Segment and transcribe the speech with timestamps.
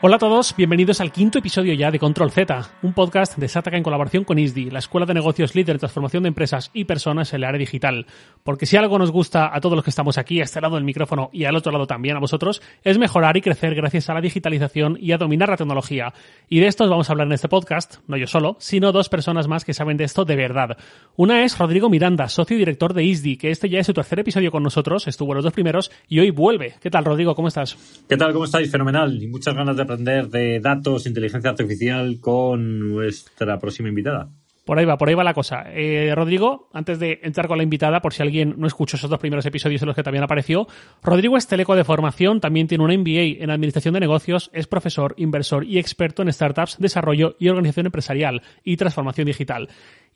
[0.00, 3.76] Hola a todos, bienvenidos al quinto episodio ya de Control Z, un podcast de Sataka
[3.76, 7.32] en colaboración con ISDI, la escuela de negocios líder en transformación de empresas y personas
[7.32, 8.06] en el área digital.
[8.44, 10.84] Porque si algo nos gusta a todos los que estamos aquí, a este lado del
[10.84, 14.20] micrófono y al otro lado también a vosotros, es mejorar y crecer gracias a la
[14.20, 16.14] digitalización y a dominar la tecnología.
[16.48, 19.08] Y de esto os vamos a hablar en este podcast, no yo solo, sino dos
[19.08, 20.76] personas más que saben de esto de verdad.
[21.16, 24.20] Una es Rodrigo Miranda, socio y director de ISDI, que este ya es su tercer
[24.20, 26.76] episodio con nosotros, estuvo en los dos primeros y hoy vuelve.
[26.80, 27.34] ¿Qué tal, Rodrigo?
[27.34, 27.76] ¿Cómo estás?
[28.08, 28.32] ¿Qué tal?
[28.32, 28.70] ¿Cómo estáis?
[28.70, 29.20] Fenomenal.
[29.20, 34.28] Y muchas ganas de aprender de datos, inteligencia artificial con nuestra próxima invitada.
[34.68, 35.64] Por ahí va, por ahí va la cosa.
[35.68, 39.18] Eh, Rodrigo, antes de entrar con la invitada, por si alguien no escuchó esos dos
[39.18, 40.68] primeros episodios en los que también apareció,
[41.02, 45.14] Rodrigo es teleco de formación, también tiene un MBA en Administración de Negocios, es profesor,
[45.16, 49.70] inversor y experto en startups, desarrollo y organización empresarial y transformación digital.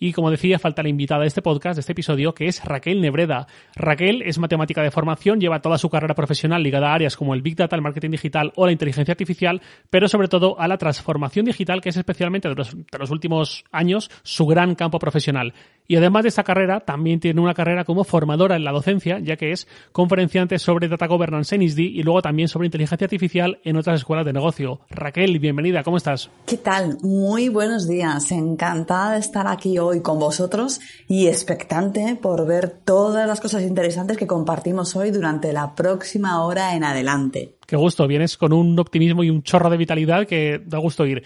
[0.05, 3.01] Y como decía, falta la invitada de este podcast, de este episodio, que es Raquel
[3.01, 3.47] Nebreda.
[3.77, 7.43] Raquel es matemática de formación, lleva toda su carrera profesional ligada a áreas como el
[7.43, 11.45] Big Data, el marketing digital o la inteligencia artificial, pero sobre todo a la transformación
[11.45, 15.55] digital, que es especialmente de los, últimos años su gran campo profesional.
[15.87, 19.37] Y además de esta carrera, también tiene una carrera como formadora en la docencia, ya
[19.37, 23.77] que es conferenciante sobre Data Governance en ISDI y luego también sobre inteligencia artificial en
[23.77, 24.81] otras escuelas de negocio.
[24.91, 26.29] Raquel, bienvenida, ¿cómo estás?
[26.47, 26.99] ¿Qué tal?
[27.03, 28.33] Muy buenos días.
[28.33, 34.17] Encantada de estar aquí hoy con vosotros y expectante por ver todas las cosas interesantes
[34.17, 37.57] que compartimos hoy durante la próxima hora en adelante.
[37.67, 41.25] Qué gusto, vienes con un optimismo y un chorro de vitalidad que da gusto ir.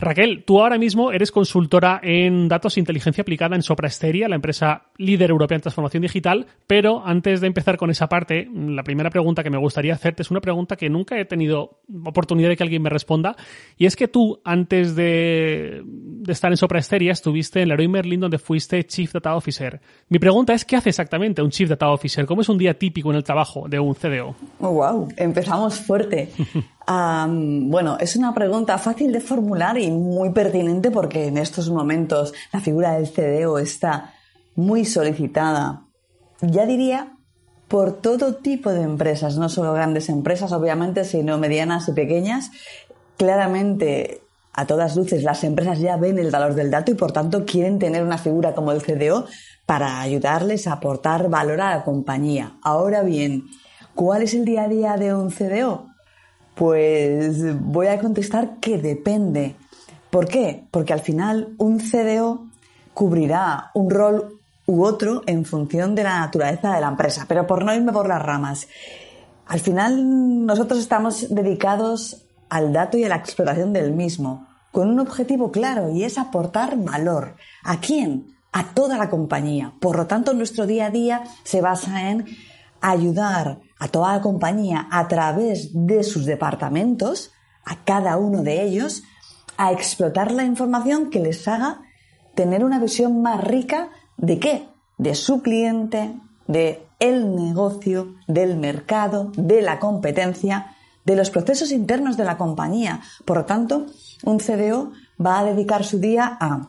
[0.00, 4.84] Raquel, tú ahora mismo eres consultora en datos e inteligencia aplicada en Soprasteria, la empresa
[4.96, 9.42] líder europea en transformación digital, pero antes de empezar con esa parte, la primera pregunta
[9.42, 12.82] que me gustaría hacerte es una pregunta que nunca he tenido oportunidad de que alguien
[12.82, 13.34] me responda,
[13.76, 18.38] y es que tú, antes de, de estar en Soprasteria, estuviste en Leroy Merlin donde
[18.38, 19.80] fuiste Chief Data Officer.
[20.08, 22.24] Mi pregunta es, ¿qué hace exactamente un Chief Data Officer?
[22.24, 24.36] ¿Cómo es un día típico en el trabajo de un CDO?
[24.60, 26.30] Oh, wow, empezamos fuerte.
[26.90, 32.60] Bueno, es una pregunta fácil de formular y muy pertinente porque en estos momentos la
[32.60, 34.14] figura del CDO está
[34.54, 35.82] muy solicitada.
[36.40, 37.12] Ya diría
[37.68, 42.50] por todo tipo de empresas, no solo grandes empresas, obviamente, sino medianas y pequeñas.
[43.18, 44.22] Claramente,
[44.54, 47.78] a todas luces, las empresas ya ven el valor del dato y por tanto quieren
[47.78, 49.26] tener una figura como el CDO
[49.66, 52.56] para ayudarles a aportar valor a la compañía.
[52.62, 53.44] Ahora bien,
[53.94, 55.87] ¿cuál es el día a día de un CDO?
[56.58, 59.54] Pues voy a contestar que depende.
[60.10, 60.64] ¿Por qué?
[60.72, 62.46] Porque al final un CDO
[62.94, 67.64] cubrirá un rol u otro en función de la naturaleza de la empresa, pero por
[67.64, 68.66] no irme por las ramas.
[69.46, 74.98] Al final nosotros estamos dedicados al dato y a la explotación del mismo, con un
[74.98, 77.36] objetivo claro y es aportar valor.
[77.62, 78.34] ¿A quién?
[78.50, 79.74] A toda la compañía.
[79.78, 82.26] Por lo tanto, nuestro día a día se basa en
[82.80, 87.32] ayudar a toda la compañía a través de sus departamentos,
[87.64, 89.02] a cada uno de ellos,
[89.56, 91.80] a explotar la información que les haga
[92.34, 94.68] tener una visión más rica de qué?
[94.96, 96.14] De su cliente,
[96.46, 100.74] de el negocio, del mercado, de la competencia,
[101.04, 103.00] de los procesos internos de la compañía.
[103.24, 103.86] Por lo tanto,
[104.24, 104.92] un CDO
[105.24, 106.68] va a dedicar su día a,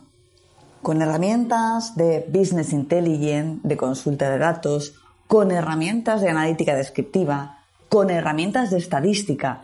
[0.81, 4.98] con herramientas de business intelligence, de consulta de datos,
[5.29, 9.61] con herramientas de analítica descriptiva, con herramientas de estadística,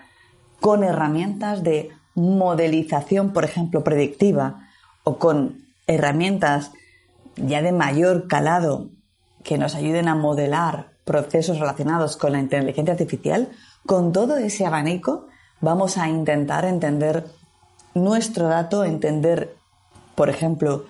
[0.62, 4.70] con herramientas de modelización, por ejemplo, predictiva,
[5.04, 6.72] o con herramientas
[7.36, 8.92] ya de mayor calado
[9.44, 13.50] que nos ayuden a modelar procesos relacionados con la inteligencia artificial,
[13.88, 15.26] con todo ese abanico
[15.62, 17.26] vamos a intentar entender
[17.96, 19.56] nuestro dato, entender,
[20.14, 20.86] por ejemplo,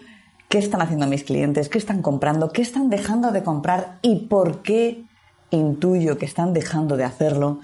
[0.49, 4.61] qué están haciendo mis clientes, qué están comprando, qué están dejando de comprar y por
[4.61, 5.03] qué
[5.51, 7.59] intuyo que están dejando de hacerlo,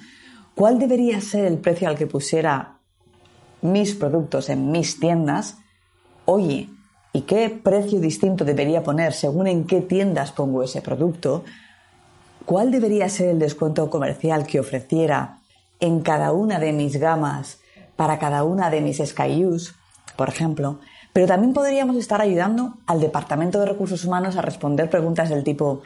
[0.56, 2.78] cuál debería ser el precio al que pusiera
[3.62, 5.58] mis productos en mis tiendas,
[6.26, 6.70] oye,
[7.14, 11.44] ¿y qué precio distinto debería poner según en qué tiendas pongo ese producto?
[12.46, 15.40] ¿Cuál debería ser el descuento comercial que ofreciera
[15.80, 17.60] en cada una de mis gamas
[17.96, 19.76] para cada una de mis SKUs,
[20.16, 20.80] por ejemplo?
[21.14, 25.82] Pero también podríamos estar ayudando al Departamento de Recursos Humanos a responder preguntas del tipo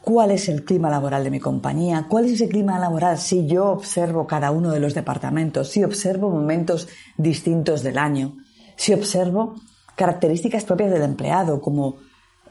[0.00, 2.06] ¿cuál es el clima laboral de mi compañía?
[2.08, 5.68] ¿Cuál es ese clima laboral si yo observo cada uno de los departamentos?
[5.68, 8.36] Si observo momentos distintos del año?
[8.76, 9.56] Si observo
[9.96, 11.96] características propias del empleado como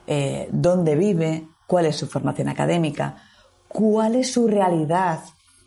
[0.05, 3.23] eh, dónde vive, cuál es su formación académica,
[3.67, 5.21] cuál es su realidad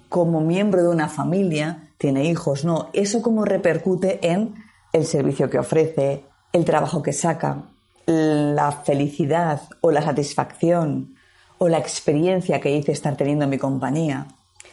[0.08, 4.54] como miembro de una familia, tiene hijos, no, eso cómo repercute en
[4.92, 7.62] el servicio que ofrece, el trabajo que saca,
[8.06, 11.14] la felicidad o la satisfacción
[11.58, 14.26] o la experiencia que hice estar teniendo en mi compañía.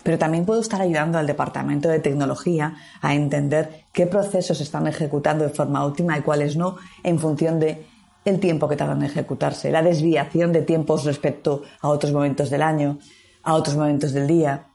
[0.03, 5.43] Pero también puedo estar ayudando al departamento de tecnología a entender qué procesos están ejecutando
[5.43, 7.85] de forma óptima y cuáles no en función de
[8.25, 12.61] el tiempo que tardan en ejecutarse, la desviación de tiempos respecto a otros momentos del
[12.61, 12.99] año,
[13.43, 14.65] a otros momentos del día.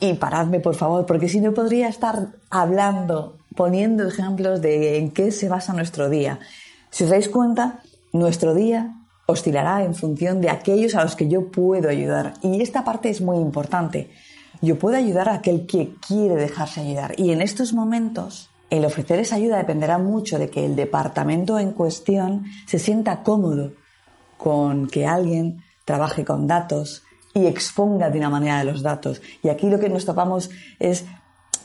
[0.00, 5.32] Y paradme, por favor, porque si no podría estar hablando, poniendo ejemplos de en qué
[5.32, 6.38] se basa nuestro día.
[6.90, 7.80] Si os dais cuenta,
[8.12, 8.94] nuestro día
[9.26, 12.34] oscilará en función de aquellos a los que yo puedo ayudar.
[12.40, 14.10] Y esta parte es muy importante.
[14.62, 17.18] Yo puedo ayudar a aquel que quiere dejarse ayudar.
[17.18, 21.72] Y en estos momentos, el ofrecer esa ayuda dependerá mucho de que el departamento en
[21.72, 23.72] cuestión se sienta cómodo
[24.36, 27.02] con que alguien trabaje con datos
[27.34, 29.20] y exponga de una manera de los datos.
[29.42, 31.06] Y aquí lo que nos topamos es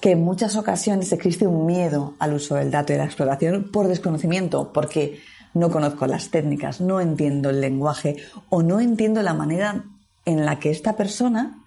[0.03, 3.87] que en muchas ocasiones existe un miedo al uso del dato y la exploración por
[3.87, 5.21] desconocimiento, porque
[5.53, 8.17] no conozco las técnicas, no entiendo el lenguaje
[8.49, 9.85] o no entiendo la manera
[10.25, 11.63] en la que esta persona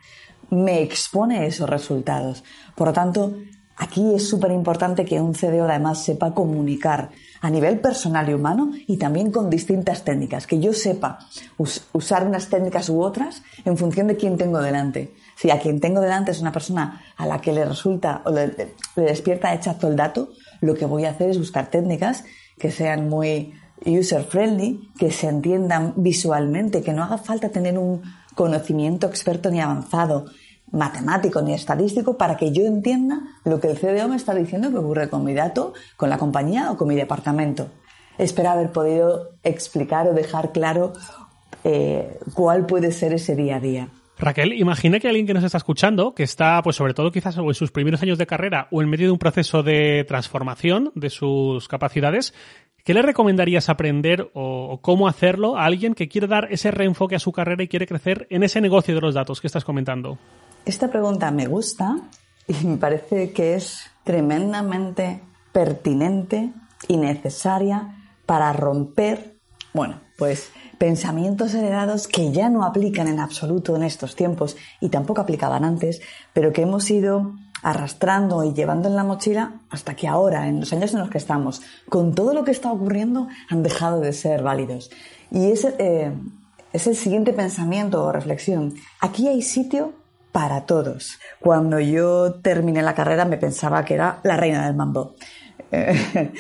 [0.51, 2.45] me expone esos resultados.
[2.75, 3.39] Por lo tanto,
[3.79, 8.71] aquí es súper importante que un CDO además sepa comunicar a nivel personal y humano
[8.87, 11.21] y también con distintas técnicas, que yo sepa
[11.95, 15.15] usar unas técnicas u otras en función de quién tengo delante.
[15.37, 18.75] Si a quien tengo delante es una persona a la que le resulta o le,
[18.97, 20.31] despierta hechazo el dato,
[20.63, 22.25] lo que voy a hacer es buscar técnicas
[22.59, 23.53] que sean muy
[23.85, 28.03] user friendly, que se entiendan visualmente, que no haga falta tener un
[28.35, 30.25] conocimiento experto ni avanzado,
[30.73, 34.79] matemático ni estadístico, para que yo entienda lo que el CDO me está diciendo que
[34.79, 37.69] ocurre con mi dato, con la compañía o con mi departamento.
[38.17, 40.95] Espero haber podido explicar o dejar claro
[41.63, 43.89] eh, cuál puede ser ese día a día.
[44.19, 47.55] Raquel, imagina que alguien que nos está escuchando, que está, pues sobre todo quizás en
[47.55, 51.69] sus primeros años de carrera o en medio de un proceso de transformación de sus
[51.69, 52.33] capacidades,
[52.83, 57.19] ¿qué le recomendarías aprender o, cómo hacerlo a alguien que quiere dar ese reenfoque a
[57.19, 60.19] su carrera y quiere crecer en ese negocio de los datos que estás comentando?
[60.65, 61.97] Esta pregunta me gusta
[62.49, 65.21] y me parece que es tremendamente
[65.53, 66.53] pertinente
[66.89, 69.36] y necesaria para romper,
[69.77, 75.21] bueno, pues pensamientos heredados que ya no aplican en absoluto en estos tiempos y tampoco
[75.21, 76.01] aplicaban antes,
[76.33, 80.73] pero que hemos ido arrastrando y llevando en la mochila hasta que ahora, en los
[80.73, 84.43] años en los que estamos, con todo lo que está ocurriendo, han dejado de ser
[84.43, 84.91] válidos.
[85.31, 86.13] Y ese eh,
[86.73, 88.75] es el siguiente pensamiento o reflexión.
[89.01, 89.93] Aquí hay sitio
[90.33, 91.19] para todos.
[91.41, 95.15] Cuando yo terminé la carrera me pensaba que era la reina del mambo.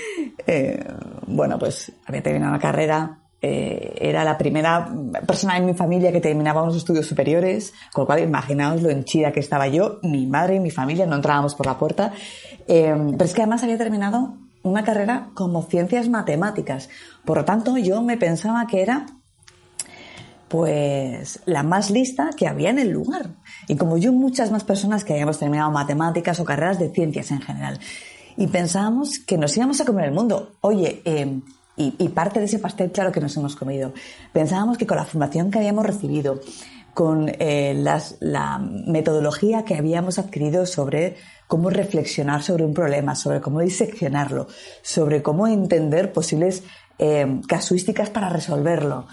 [0.48, 0.84] Eh,
[1.26, 4.88] bueno, pues había terminado la carrera, eh, era la primera
[5.26, 9.32] persona en mi familia que terminaba unos estudios superiores, con lo cual imaginaos lo henchida
[9.32, 12.12] que estaba yo, mi madre y mi familia, no entrábamos por la puerta.
[12.66, 16.88] Eh, pero es que además había terminado una carrera como ciencias matemáticas.
[17.24, 19.06] Por lo tanto, yo me pensaba que era
[20.48, 23.30] pues la más lista que había en el lugar.
[23.68, 27.40] Y como yo, muchas más personas que habíamos terminado matemáticas o carreras de ciencias en
[27.40, 27.78] general.
[28.36, 30.52] Y pensábamos que nos íbamos a comer el mundo.
[30.60, 31.40] Oye, eh,
[31.76, 33.92] y, parte de ese pastel, claro que nos hemos comido.
[34.32, 36.40] Pensábamos que con la formación que habíamos recibido,
[36.94, 37.74] con eh,
[38.20, 44.48] la metodología que habíamos adquirido sobre cómo reflexionar sobre un problema, sobre cómo diseccionarlo,
[44.82, 46.62] sobre cómo entender posibles
[46.98, 49.06] eh, casuísticas para resolverlo.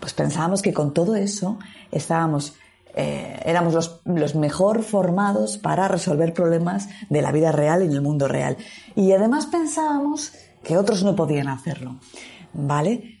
[0.00, 1.58] Pues pensábamos que con todo eso
[1.90, 2.54] estábamos,
[2.94, 7.92] eh, éramos los, los, mejor formados para resolver problemas de la vida real y en
[7.92, 8.56] el mundo real.
[8.94, 10.32] Y además pensábamos
[10.64, 11.96] que otros no podían hacerlo.
[12.52, 13.18] ¿Vale?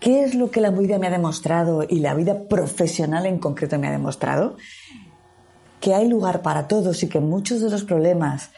[0.00, 3.78] ¿Qué es lo que la vida me ha demostrado y la vida profesional en concreto
[3.78, 4.56] me ha demostrado?
[5.80, 8.50] Que hay lugar para todos y que muchos de los problemas,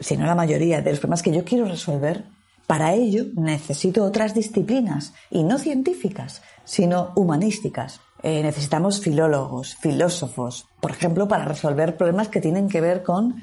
[0.00, 2.24] si no la mayoría de los problemas que yo quiero resolver,
[2.66, 8.00] para ello necesito otras disciplinas, y no científicas, sino humanísticas.
[8.22, 13.42] Eh, necesitamos filólogos, filósofos, por ejemplo, para resolver problemas que tienen que ver con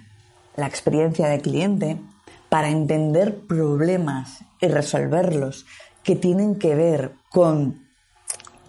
[0.55, 1.97] la experiencia del cliente,
[2.55, 5.65] para entender problemas y resolverlos
[6.03, 7.85] que tienen que ver con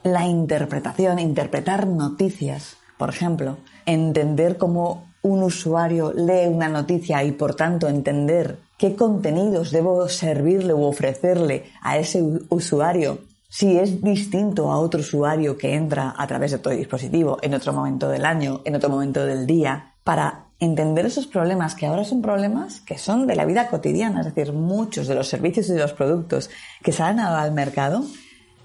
[0.03, 7.55] la interpretación, interpretar noticias, por ejemplo, entender cómo un usuario lee una noticia y por
[7.55, 14.81] tanto entender qué contenidos debo servirle u ofrecerle a ese usuario si es distinto a
[14.81, 18.75] otro usuario que entra a través de otro dispositivo en otro momento del año, en
[18.75, 23.37] otro momento del día, para entender esos problemas que ahora son problemas que son de
[23.37, 26.51] la vida cotidiana, es decir, muchos de los servicios y de los productos
[26.83, 28.05] que salen al mercado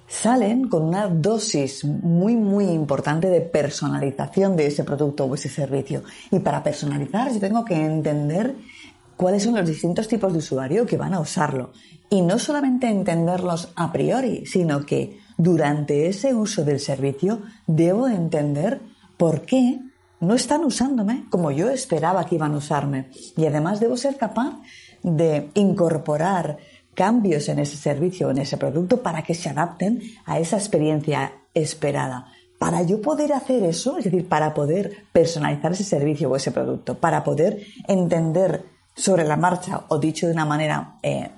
[0.08, 6.04] salen con una dosis muy, muy importante de personalización de ese producto o ese servicio.
[6.32, 8.56] Y para personalizar yo tengo que entender
[9.16, 11.72] cuáles son los distintos tipos de usuario que van a usarlo.
[12.10, 18.82] Y no solamente entenderlos a priori, sino que durante ese uso del servicio debo entender
[19.16, 19.80] por qué
[20.22, 23.10] no están usándome como yo esperaba que iban a usarme.
[23.36, 24.60] Y además debo ser capaz
[25.04, 26.58] de incorporar
[26.94, 32.28] cambios en ese servicio en ese producto para que se adapten a esa experiencia esperada.
[32.60, 37.00] Para yo poder hacer eso, es decir, para poder personalizar ese servicio o ese producto,
[37.00, 41.32] para poder entender sobre la marcha, o dicho de una manera eh,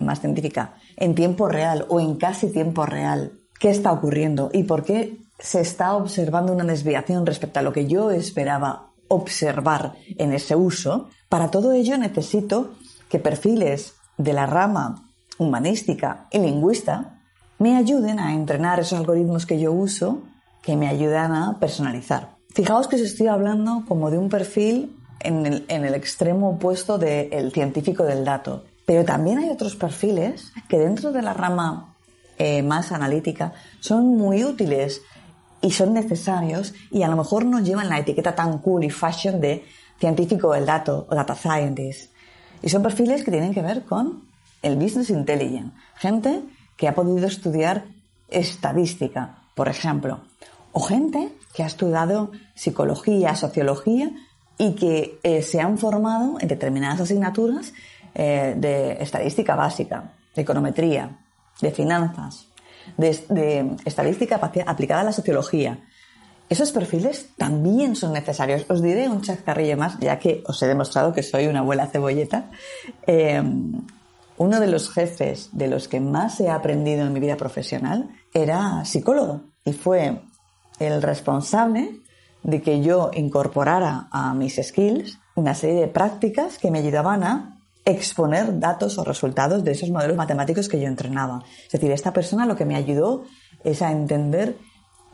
[0.00, 4.82] más científica, en tiempo real o en casi tiempo real, qué está ocurriendo y por
[4.82, 10.56] qué se está observando una desviación respecto a lo que yo esperaba observar en ese
[10.56, 12.74] uso, para todo ello necesito
[13.08, 17.20] que perfiles de la rama humanística y lingüista
[17.58, 20.22] me ayuden a entrenar esos algoritmos que yo uso
[20.62, 22.36] que me ayudan a personalizar.
[22.54, 28.04] Fijaos que os estoy hablando como de un perfil en el, extremo opuesto del científico
[28.04, 28.64] del dato.
[28.84, 31.94] Pero también hay otros perfiles que dentro de la rama
[32.38, 35.02] eh, más analítica son muy útiles
[35.66, 39.40] y son necesarios y a lo mejor nos llevan la etiqueta tan cool y fashion
[39.40, 39.64] de
[39.98, 42.12] científico del dato o data scientist.
[42.62, 44.22] Y son perfiles que tienen que ver con
[44.62, 45.72] el business intelligence.
[45.96, 46.44] Gente
[46.76, 47.84] que ha podido estudiar
[48.28, 50.20] estadística, por ejemplo.
[50.70, 54.12] O gente que ha estudiado psicología, sociología
[54.58, 57.72] y que eh, se han formado en determinadas asignaturas
[58.14, 61.18] eh, de estadística básica, de econometría,
[61.60, 62.46] de finanzas,
[62.96, 65.80] de, estadística aplicada a la sociología.
[66.48, 68.66] Esos perfiles también son necesarios.
[68.68, 72.50] Os diré un chascarrillo más, ya que os he demostrado que soy una abuela cebolleta.
[73.06, 73.42] Eh,
[74.38, 78.84] uno de los jefes de los que más he aprendido en mi vida profesional era
[78.84, 80.20] psicólogo y fue
[80.78, 82.00] el responsable
[82.42, 87.55] de que yo incorporara a mis skills una serie de prácticas que me ayudaban a
[87.86, 91.44] exponer datos o resultados de esos modelos matemáticos que yo entrenaba.
[91.64, 93.24] Es decir, esta persona lo que me ayudó
[93.64, 94.56] es a entender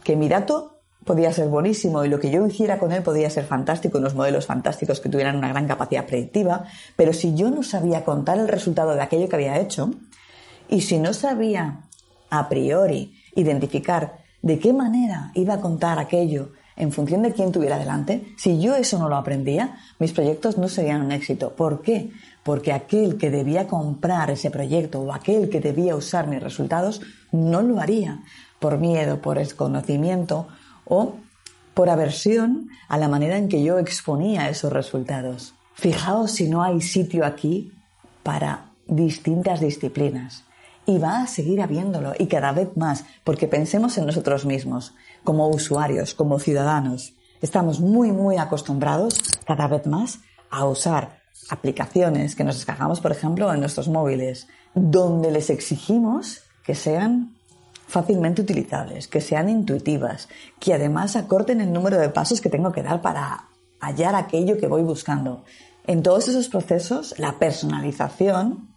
[0.03, 3.45] que mi dato podía ser buenísimo y lo que yo hiciera con él podía ser
[3.45, 6.65] fantástico, unos modelos fantásticos que tuvieran una gran capacidad predictiva,
[6.97, 9.91] pero si yo no sabía contar el resultado de aquello que había hecho
[10.69, 11.83] y si no sabía
[12.31, 17.79] a priori identificar de qué manera iba a contar aquello en función de quién tuviera
[17.79, 21.55] delante, si yo eso no lo aprendía, mis proyectos no serían un éxito.
[21.55, 22.11] ¿Por qué?
[22.43, 27.01] Porque aquel que debía comprar ese proyecto o aquel que debía usar mis resultados
[27.31, 28.23] no lo haría
[28.59, 30.49] por miedo, por desconocimiento
[30.85, 31.17] o
[31.75, 35.55] por aversión a la manera en que yo exponía esos resultados.
[35.75, 37.73] Fijaos si no hay sitio aquí
[38.23, 40.45] para distintas disciplinas.
[40.85, 45.49] Y va a seguir habiéndolo, y cada vez más, porque pensemos en nosotros mismos como
[45.49, 47.15] usuarios, como ciudadanos.
[47.41, 53.53] Estamos muy, muy acostumbrados cada vez más a usar aplicaciones que nos descargamos, por ejemplo,
[53.53, 57.37] en nuestros móviles, donde les exigimos que sean
[57.87, 62.83] fácilmente utilizables, que sean intuitivas, que además acorten el número de pasos que tengo que
[62.83, 63.49] dar para
[63.81, 65.45] hallar aquello que voy buscando.
[65.87, 68.69] En todos esos procesos, la personalización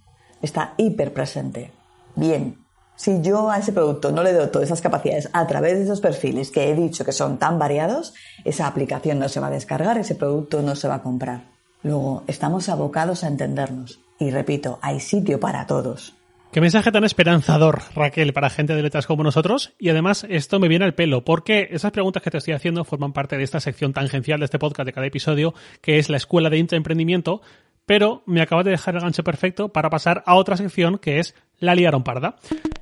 [0.42, 1.72] está hiper presente.
[2.16, 2.64] Bien,
[2.96, 6.02] si yo a ese producto no le doy todas esas capacidades a través de esos
[6.02, 9.98] perfiles que he dicho que son tan variados, esa aplicación no se va a descargar,
[9.98, 11.44] ese producto no se va a comprar.
[11.84, 14.00] Luego, estamos abocados a entendernos.
[14.18, 16.16] Y repito, hay sitio para todos.
[16.52, 19.74] Qué mensaje tan esperanzador, Raquel, para gente de letras como nosotros.
[19.78, 23.12] Y además, esto me viene al pelo, porque esas preguntas que te estoy haciendo forman
[23.12, 26.50] parte de esta sección tangencial de este podcast de cada episodio, que es la Escuela
[26.50, 27.42] de Intraemprendimiento,
[27.86, 31.36] pero me acabas de dejar el gancho perfecto para pasar a otra sección que es
[31.60, 32.38] la liaron parda.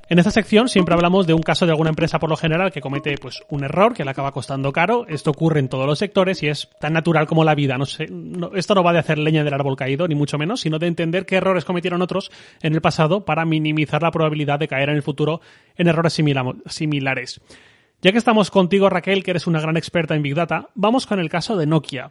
[0.06, 2.82] En esta sección siempre hablamos de un caso de alguna empresa por lo general que
[2.82, 5.06] comete pues un error que le acaba costando caro.
[5.08, 7.78] Esto ocurre en todos los sectores y es tan natural como la vida.
[7.78, 8.08] No sé,
[8.54, 11.24] esto no va de hacer leña del árbol caído, ni mucho menos, sino de entender
[11.24, 12.30] qué errores cometieron otros
[12.60, 15.40] en el pasado para minimizar la probabilidad de caer en el futuro
[15.76, 17.40] en errores similares.
[18.02, 21.18] Ya que estamos contigo, Raquel, que eres una gran experta en Big Data, vamos con
[21.18, 22.10] el caso de Nokia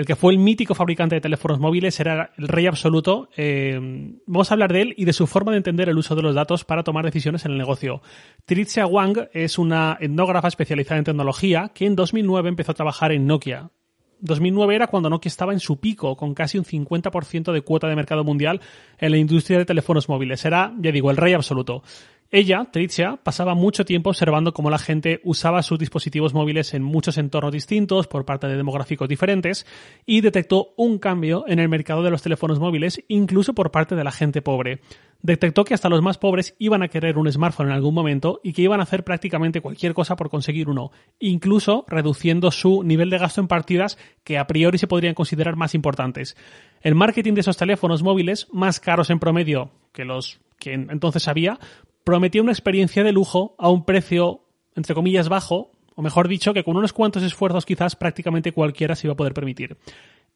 [0.00, 3.28] el que fue el mítico fabricante de teléfonos móviles, era el rey absoluto.
[3.36, 3.78] Eh,
[4.24, 6.34] vamos a hablar de él y de su forma de entender el uso de los
[6.34, 8.00] datos para tomar decisiones en el negocio.
[8.46, 13.26] Tricia Wang es una etnógrafa especializada en tecnología que en 2009 empezó a trabajar en
[13.26, 13.72] Nokia.
[14.20, 17.94] 2009 era cuando Nokia estaba en su pico, con casi un 50% de cuota de
[17.94, 18.62] mercado mundial
[18.98, 20.42] en la industria de teléfonos móviles.
[20.46, 21.82] Era, ya digo, el rey absoluto.
[22.32, 27.18] Ella, Tricia, pasaba mucho tiempo observando cómo la gente usaba sus dispositivos móviles en muchos
[27.18, 29.66] entornos distintos por parte de demográficos diferentes
[30.06, 34.04] y detectó un cambio en el mercado de los teléfonos móviles incluso por parte de
[34.04, 34.78] la gente pobre.
[35.22, 38.52] Detectó que hasta los más pobres iban a querer un smartphone en algún momento y
[38.52, 43.18] que iban a hacer prácticamente cualquier cosa por conseguir uno, incluso reduciendo su nivel de
[43.18, 46.36] gasto en partidas que a priori se podrían considerar más importantes.
[46.80, 51.58] El marketing de esos teléfonos móviles, más caros en promedio que los que entonces había,
[52.04, 56.64] prometía una experiencia de lujo a un precio, entre comillas, bajo, o mejor dicho, que
[56.64, 59.76] con unos cuantos esfuerzos quizás prácticamente cualquiera se iba a poder permitir.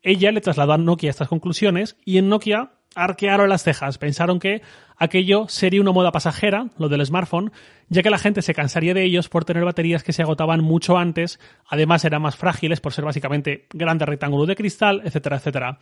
[0.02, 4.62] Ella le trasladó a Nokia estas conclusiones y en Nokia arquearon las cejas, pensaron que
[4.96, 7.52] aquello sería una moda pasajera, lo del smartphone,
[7.88, 10.96] ya que la gente se cansaría de ellos por tener baterías que se agotaban mucho
[10.96, 15.78] antes, además eran más frágiles por ser básicamente grandes rectángulos de cristal, etcétera, etcétera.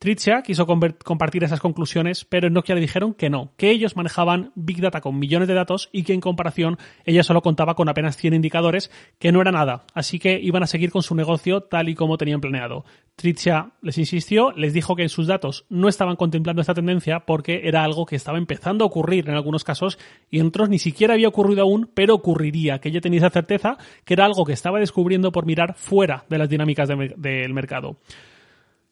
[0.00, 4.52] Tricia quiso compartir esas conclusiones, pero en Nokia le dijeron que no, que ellos manejaban
[4.54, 8.16] Big Data con millones de datos y que en comparación ella solo contaba con apenas
[8.16, 11.88] 100 indicadores, que no era nada, así que iban a seguir con su negocio tal
[11.88, 12.84] y como tenían planeado.
[13.16, 17.62] Tricia les insistió, les dijo que en sus datos no estaban contemplando esta tendencia porque
[17.64, 19.98] era algo que estaba empezando a ocurrir en algunos casos
[20.30, 23.78] y en otros ni siquiera había ocurrido aún, pero ocurriría, que ella tenía esa certeza
[24.04, 27.96] que era algo que estaba descubriendo por mirar fuera de las dinámicas del mercado.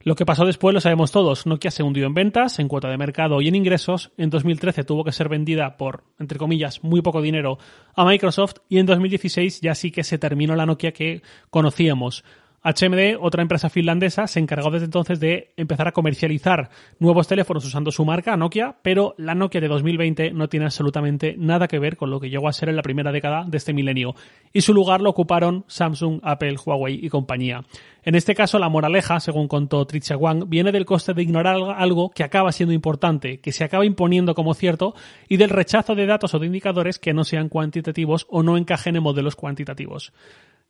[0.06, 1.46] Lo que pasó después lo sabemos todos.
[1.46, 4.12] Nokia se hundió en ventas, en cuota de mercado y en ingresos.
[4.16, 7.58] En 2013 tuvo que ser vendida por, entre comillas, muy poco dinero
[7.96, 12.22] a Microsoft y en 2016 ya sí que se terminó la Nokia que conocíamos.
[12.66, 16.68] HMD, otra empresa finlandesa, se encargó desde entonces de empezar a comercializar
[16.98, 21.68] nuevos teléfonos usando su marca Nokia, pero la Nokia de 2020 no tiene absolutamente nada
[21.68, 24.16] que ver con lo que llegó a ser en la primera década de este milenio,
[24.52, 27.62] y su lugar lo ocuparon Samsung, Apple, Huawei y compañía.
[28.02, 32.10] En este caso, la moraleja, según contó Tricia Wang, viene del coste de ignorar algo
[32.10, 34.94] que acaba siendo importante, que se acaba imponiendo como cierto,
[35.28, 38.96] y del rechazo de datos o de indicadores que no sean cuantitativos o no encajen
[38.96, 40.12] en modelos cuantitativos.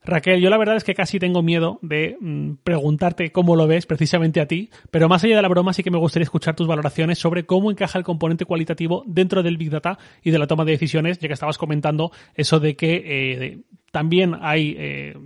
[0.07, 3.87] Raquel, yo la verdad es que casi tengo miedo de mm, preguntarte cómo lo ves
[3.87, 6.69] precisamente a ti, pero más allá de la broma sí que me gustaría escuchar tus
[6.69, 10.65] valoraciones sobre cómo encaja el componente cualitativo dentro del Big Data y de la toma
[10.65, 15.19] de decisiones, ya que estabas comentando eso de que eh, también hay eh,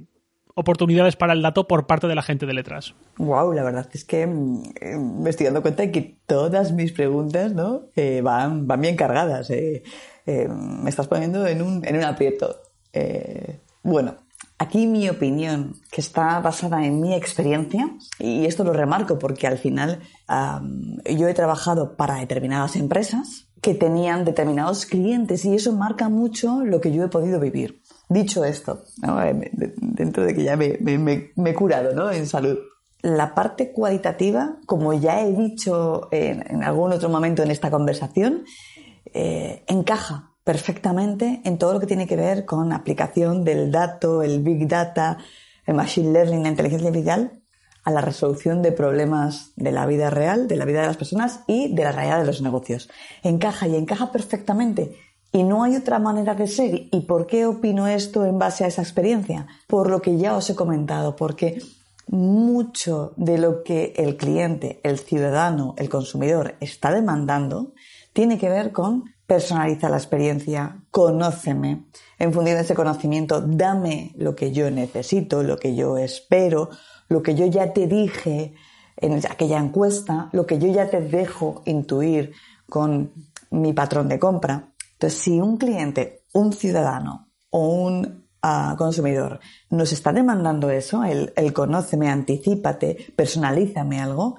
[0.54, 2.94] oportunidades para el dato por parte de la gente de letras.
[3.18, 6.92] Wow, la verdad es que mm, eh, me estoy dando cuenta de que todas mis
[6.92, 7.82] preguntas ¿no?
[8.22, 9.50] van, van bien cargadas.
[9.50, 12.62] me estás poniendo en un, en un aprieto.
[13.82, 14.16] bueno,
[14.60, 19.56] Aquí mi opinión, que está basada en mi experiencia, y esto lo remarco porque al
[19.56, 20.00] final
[21.06, 26.78] yo he trabajado para determinadas empresas que tenían determinados clientes y eso marca mucho lo
[26.82, 27.80] que yo he podido vivir.
[28.10, 28.84] Dicho esto,
[29.24, 32.10] eh, dentro de que ya me, he curado ¿no?
[32.10, 32.58] en salud,
[33.00, 38.44] la parte cualitativa, como ya he dicho en, algún otro momento en esta conversación,
[39.14, 44.40] eh, encaja perfectamente en todo lo que tiene que ver con aplicación del dato, el
[44.40, 45.18] big data,
[45.66, 47.40] el machine learning, la inteligencia artificial
[47.84, 51.40] a la resolución de problemas de la vida real, de la vida de las personas
[51.46, 52.90] y de la realidad de los negocios.
[53.22, 54.96] Encaja y encaja perfectamente.
[55.32, 56.88] Y no hay otra manera de ser.
[56.90, 59.46] ¿Y por qué opino esto en base a esa experiencia?
[59.66, 61.62] Por lo que ya os he comentado, porque
[62.08, 67.72] mucho de lo que el cliente, el ciudadano, el consumidor está demandando
[68.12, 71.84] tiene que ver con personaliza la experiencia, conóceme,
[72.18, 76.68] en función de ese conocimiento, dame lo que yo necesito, lo que yo espero,
[77.08, 78.54] lo que yo ya te dije
[78.96, 82.32] en aquella encuesta, lo que yo ya te dejo intuir
[82.68, 83.12] con
[83.52, 84.72] mi patrón de compra.
[84.94, 89.38] Entonces, si un cliente, un ciudadano o un ah, consumidor
[89.70, 94.38] nos está demandando eso, el, el conóceme, anticípate, personalízame algo,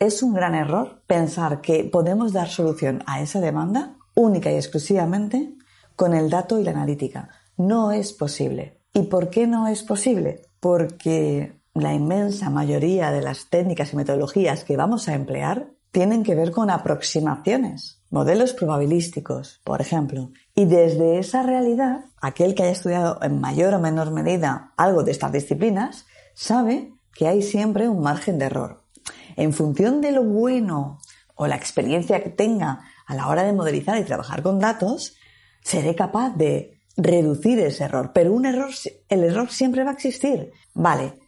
[0.00, 5.54] es un gran error pensar que podemos dar solución a esa demanda única y exclusivamente
[5.96, 7.28] con el dato y la analítica.
[7.56, 8.80] No es posible.
[8.92, 10.42] ¿Y por qué no es posible?
[10.60, 16.34] Porque la inmensa mayoría de las técnicas y metodologías que vamos a emplear tienen que
[16.34, 20.30] ver con aproximaciones, modelos probabilísticos, por ejemplo.
[20.54, 25.12] Y desde esa realidad, aquel que haya estudiado en mayor o menor medida algo de
[25.12, 28.84] estas disciplinas, sabe que hay siempre un margen de error.
[29.36, 30.98] En función de lo bueno
[31.34, 35.16] o la experiencia que tenga a la hora de modelizar y trabajar con datos,
[35.62, 38.12] seré capaz de reducir ese error.
[38.14, 38.70] Pero un error,
[39.08, 40.52] el error siempre va a existir.
[40.74, 41.18] Vale.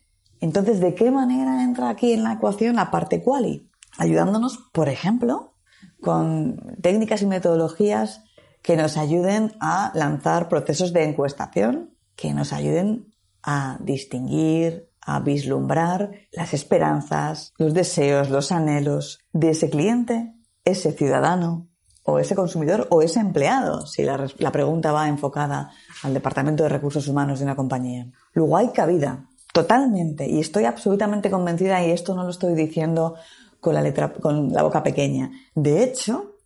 [0.41, 3.69] Entonces, ¿de qué manera entra aquí en la ecuación la parte quali?
[3.99, 5.57] Ayudándonos, por ejemplo,
[6.01, 8.23] con técnicas y metodologías
[8.63, 16.13] que nos ayuden a lanzar procesos de encuestación, que nos ayuden a distinguir, a vislumbrar
[16.31, 20.33] las esperanzas, los deseos, los anhelos de ese cliente,
[20.65, 21.72] ese ciudadano,
[22.05, 25.71] o ese consumidor o ese empleado, si la, pregunta va enfocada
[26.03, 28.07] al Departamento de Recursos Humanos de una compañía.
[28.33, 33.15] Luego hay cabida, totalmente, y estoy absolutamente convencida, y esto no lo estoy diciendo
[33.61, 35.31] con la letra, con la boca pequeña.
[35.55, 36.37] De hecho,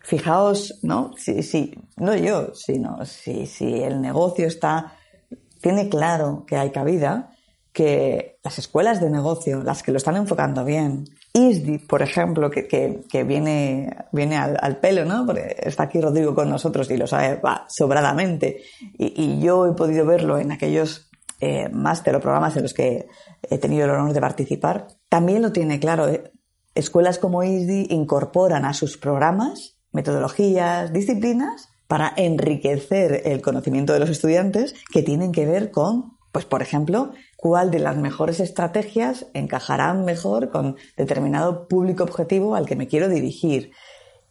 [0.00, 1.12] fijaos, ¿no?
[1.18, 4.94] Si, si, no yo, sino si, si el negocio está,
[5.60, 7.32] tiene claro que hay cabida,
[7.72, 12.68] que las escuelas de negocio, las que lo están enfocando bien, ISDI, por ejemplo, que,
[12.68, 15.24] que, viene, viene al, pelo, ¿no?
[15.24, 18.62] Porque está aquí Rodrigo con nosotros y lo sabe sobradamente.
[18.98, 23.06] Y, yo he podido verlo en aquellos eh, máster o programas en los que
[23.48, 24.88] he tenido el honor de participar.
[25.08, 26.08] También lo tiene claro.
[26.08, 26.32] ¿eh?
[26.74, 34.10] Escuelas como ISDI incorporan a sus programas metodologías, disciplinas para enriquecer el conocimiento de los
[34.10, 40.04] estudiantes que tienen que ver con, pues por ejemplo, cuál de las mejores estrategias encajarán
[40.04, 43.72] mejor con determinado público objetivo al que me quiero dirigir.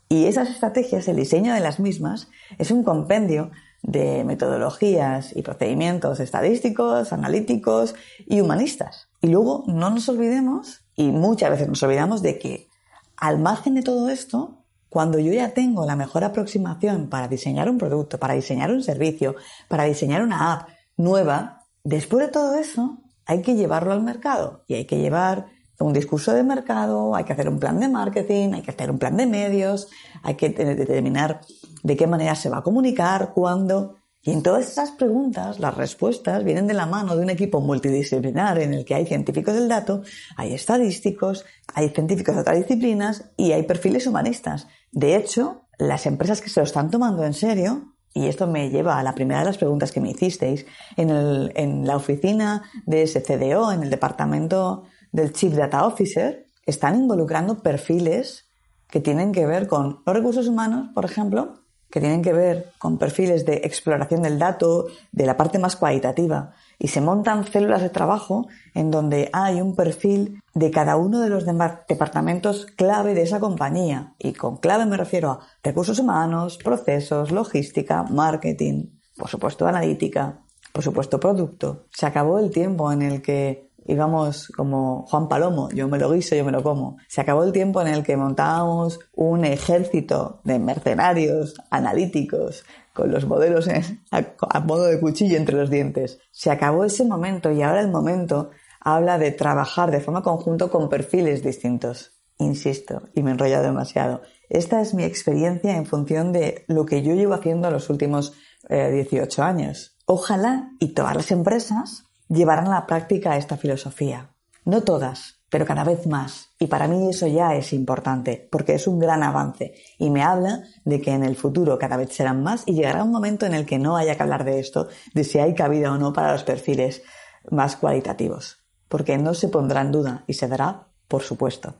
[0.07, 6.21] Y esas estrategias, el diseño de las mismas, es un compendio de metodologías y procedimientos
[6.21, 7.95] estadísticos, analíticos
[8.27, 9.09] y humanistas.
[9.19, 12.69] Y luego no nos olvidemos, y muchas veces nos olvidamos, de que
[13.17, 17.77] al margen de todo esto, cuando yo ya tengo la mejor aproximación para diseñar un
[17.77, 19.35] producto, para diseñar un servicio,
[19.67, 24.75] para diseñar una app nueva, después de todo eso hay que llevarlo al mercado y
[24.75, 25.47] hay que llevar
[25.79, 28.99] un discurso de mercado, hay que hacer un plan de marketing, hay que hacer un
[28.99, 29.89] plan de medios,
[30.23, 31.41] hay que determinar
[31.83, 33.95] de qué manera se va a comunicar, cuándo.
[34.23, 38.59] Y en todas estas preguntas, las respuestas vienen de la mano de un equipo multidisciplinar
[38.59, 40.03] en el que hay científicos del dato,
[40.37, 44.67] hay estadísticos, hay científicos de otras disciplinas y hay perfiles humanistas.
[44.91, 48.99] De hecho, las empresas que se lo están tomando en serio, y esto me lleva
[48.99, 50.65] a la primera de las preguntas que me hicisteis,
[50.97, 56.95] en, el, en la oficina de SCDO, en el departamento del Chief Data Officer, están
[56.95, 58.45] involucrando perfiles
[58.89, 62.97] que tienen que ver con los recursos humanos, por ejemplo, que tienen que ver con
[62.97, 67.91] perfiles de exploración del dato, de la parte más cualitativa, y se montan células de
[67.91, 73.39] trabajo en donde hay un perfil de cada uno de los departamentos clave de esa
[73.39, 74.15] compañía.
[74.17, 80.39] Y con clave me refiero a recursos humanos, procesos, logística, marketing, por supuesto analítica,
[80.73, 81.85] por supuesto producto.
[81.91, 86.35] Se acabó el tiempo en el que íbamos como Juan Palomo, yo me lo guiso,
[86.35, 86.97] yo me lo como.
[87.07, 92.63] Se acabó el tiempo en el que montábamos un ejército de mercenarios analíticos
[92.93, 93.69] con los modelos
[94.11, 96.19] a, modo de cuchillo entre los dientes.
[96.31, 100.89] Se acabó ese momento y ahora el momento habla de trabajar de forma conjunta con
[100.89, 102.17] perfiles distintos.
[102.37, 104.21] Insisto, y me enrolla demasiado.
[104.49, 108.33] Esta es mi experiencia en función de lo que yo llevo haciendo los últimos
[108.67, 109.95] 18 eh, años.
[110.05, 114.29] Ojalá y todas las empresas llevarán a la práctica esta filosofía.
[114.63, 116.49] No todas, pero cada vez más.
[116.59, 119.73] Y para mí eso ya es importante, porque es un gran avance.
[119.97, 123.11] Y me habla de que en el futuro cada vez serán más y llegará un
[123.11, 125.97] momento en el que no haya que hablar de esto, de si hay cabida o
[125.97, 127.03] no para los perfiles
[127.49, 128.59] más cualitativos.
[128.87, 131.75] Porque no se pondrá en duda y se dará, por supuesto.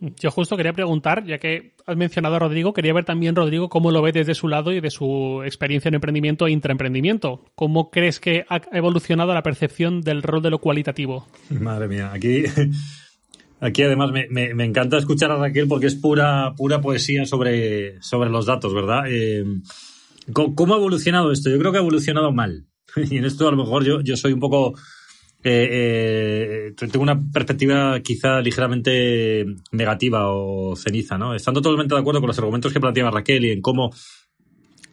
[0.00, 3.90] Yo justo quería preguntar, ya que has mencionado a Rodrigo, quería ver también, Rodrigo, cómo
[3.90, 7.44] lo ve desde su lado y de su experiencia en emprendimiento e intraemprendimiento.
[7.54, 11.26] ¿Cómo crees que ha evolucionado la percepción del rol de lo cualitativo?
[11.48, 12.44] Madre mía, aquí,
[13.60, 18.46] aquí además me, encanta escuchar a Raquel porque es pura, pura poesía sobre, sobre los
[18.46, 19.04] datos, ¿verdad?
[19.08, 19.44] Eh,
[20.32, 21.50] ¿Cómo ha evolucionado esto?
[21.50, 22.66] Yo creo que ha evolucionado mal.
[23.10, 24.74] Y en esto a lo mejor yo, yo soy un poco
[25.46, 31.34] eh, eh, tengo una perspectiva quizá ligeramente negativa o ceniza, ¿no?
[31.34, 33.90] Estando totalmente de acuerdo con los argumentos que planteaba Raquel y en cómo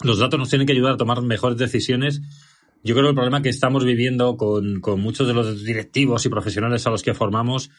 [0.04, 2.22] los datos nos tienen que ayudar a tomar mejores decisiones,
[2.84, 6.30] yo creo que el problema que estamos viviendo con, con muchos de los directivos y
[6.30, 7.70] profesionales a los que formamos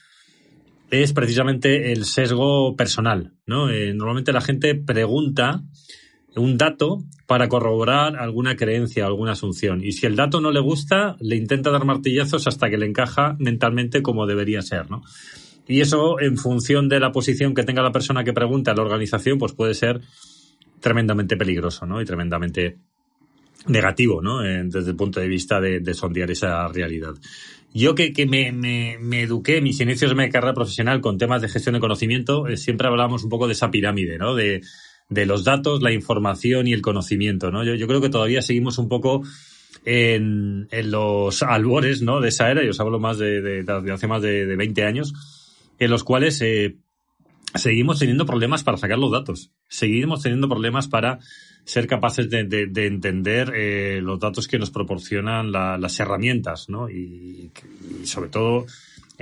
[0.90, 3.68] es precisamente el sesgo personal, ¿no?
[3.68, 5.62] Eh, normalmente la gente pregunta
[6.36, 9.84] un dato para corroborar alguna creencia, alguna asunción.
[9.84, 13.36] Y si el dato no le gusta, le intenta dar martillazos hasta que le encaja
[13.38, 15.02] mentalmente como debería ser, ¿no?
[15.68, 18.82] Y eso, en función de la posición que tenga la persona que pregunta a la
[18.82, 20.00] organización, pues puede ser
[20.80, 22.00] tremendamente peligroso, ¿no?
[22.00, 22.78] Y tremendamente
[23.68, 24.44] negativo, ¿no?
[24.44, 27.14] Eh, desde el punto de vista de, sondear esa realidad.
[27.72, 31.40] Yo que, que me, me, me, eduqué, mis inicios de mi carrera profesional con temas
[31.40, 34.34] de gestión de conocimiento, eh, siempre hablábamos un poco de esa pirámide, ¿no?
[34.34, 34.62] De,
[35.12, 37.64] de los datos, la información y el conocimiento, ¿no?
[37.64, 39.22] Yo, yo creo que todavía seguimos un poco
[39.84, 42.20] en, los albores, ¿no?
[42.20, 45.12] De esa era, y os hablo más de, hace más de, de, 20 años,
[45.78, 46.76] en los cuales eh,
[47.54, 49.50] seguimos teniendo problemas para sacar los datos.
[49.68, 51.18] Seguimos teniendo problemas para
[51.64, 56.90] ser capaces de, de entender eh, los datos que nos proporcionan la, las herramientas, ¿no?
[56.90, 57.50] Y
[58.04, 58.66] sobre todo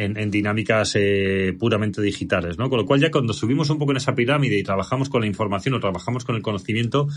[0.01, 2.71] en, dinámicas eh, puramente digitales, ¿no?
[2.71, 5.27] Con lo cual ya cuando subimos un poco en esa pirámide y trabajamos con la
[5.27, 7.09] información o trabajamos con el conocimiento,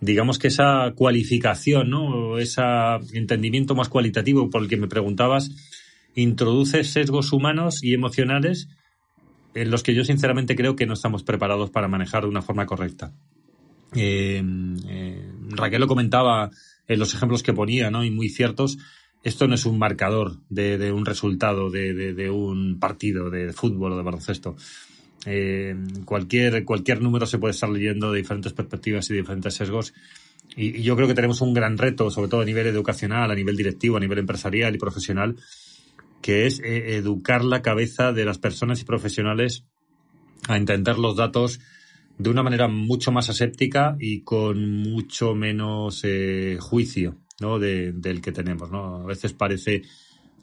[0.00, 2.38] digamos que esa cualificación, ¿no?
[2.38, 2.62] Ese
[3.12, 5.50] entendimiento más cualitativo por el que me preguntabas,
[6.14, 8.68] introduce sesgos humanos y emocionales
[9.54, 12.66] en los que yo sinceramente creo que no estamos preparados para manejar de una forma
[12.66, 13.12] correcta.
[13.94, 14.42] Eh,
[14.88, 16.50] eh, Raquel lo comentaba
[16.86, 18.04] en los ejemplos que ponía, ¿no?
[18.04, 18.78] Y muy ciertos
[19.22, 24.02] esto no es un marcador de, un resultado de, un partido de fútbol o de
[24.02, 24.56] baloncesto.
[25.26, 29.92] Eh, cualquier, número se puede estar leyendo de diferentes perspectivas y diferentes sesgos.
[30.56, 33.56] Y, yo creo que tenemos un gran reto, sobre todo a nivel educacional, a nivel
[33.56, 35.36] directivo, a nivel empresarial y profesional,
[36.22, 39.64] que es eh, educar la cabeza de las personas y profesionales
[40.48, 41.60] a entender los datos
[42.16, 47.58] de una manera mucho más aséptica y con mucho menos eh, juicio ¿no?
[47.58, 48.70] del que tenemos.
[48.70, 48.96] ¿no?
[48.96, 49.82] A veces parece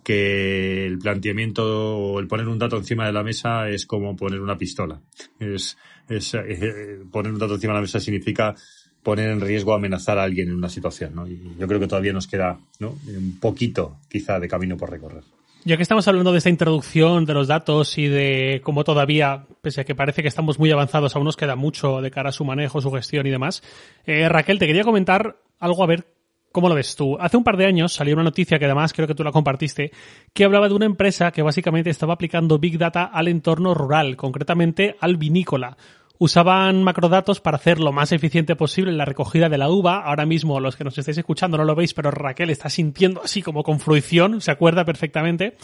[0.04, 4.40] que el planteamiento o el poner un dato encima de la mesa es como poner
[4.40, 5.02] una pistola.
[5.40, 8.56] Es, es eh, poner un dato encima de la mesa significa
[9.04, 11.16] poner en riesgo, amenazar a alguien en una situación.
[11.16, 11.28] ¿no?
[11.28, 12.98] Y yo creo que todavía nos queda ¿no?
[13.08, 15.24] un poquito, quizá, de camino por recorrer.
[15.66, 19.82] Ya que estamos hablando de esta introducción de los datos y de cómo todavía, pese
[19.82, 22.46] a que parece que estamos muy avanzados, aún nos queda mucho de cara a su
[22.46, 23.62] manejo, su gestión y demás,
[24.06, 26.17] eh, Raquel, te quería comentar algo a ver
[26.52, 27.18] ¿Cómo lo ves tú?
[27.20, 29.92] Hace un par de años salió una noticia que además creo que tú la compartiste,
[30.34, 34.96] que hablaba de una empresa que básicamente estaba aplicando Big Data al entorno rural, concretamente
[35.00, 35.78] al vinícola.
[36.20, 40.04] Usaban macrodatos para hacer lo más eficiente posible la recogida de la uva.
[40.04, 43.44] Ahora mismo, los que nos estáis escuchando no lo veis, pero Raquel está sintiendo así
[43.44, 45.58] como con fruición, se acuerda perfectamente.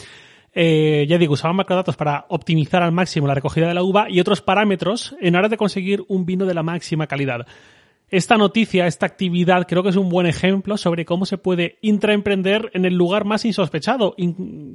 [0.52, 4.20] Eh, ya digo, usaban macrodatos para optimizar al máximo la recogida de la uva y
[4.20, 7.46] otros parámetros en aras de conseguir un vino de la máxima calidad.
[8.10, 12.70] Esta noticia, esta actividad, creo que es un buen ejemplo sobre cómo se puede intraemprender
[12.74, 14.14] en el lugar más insospechado,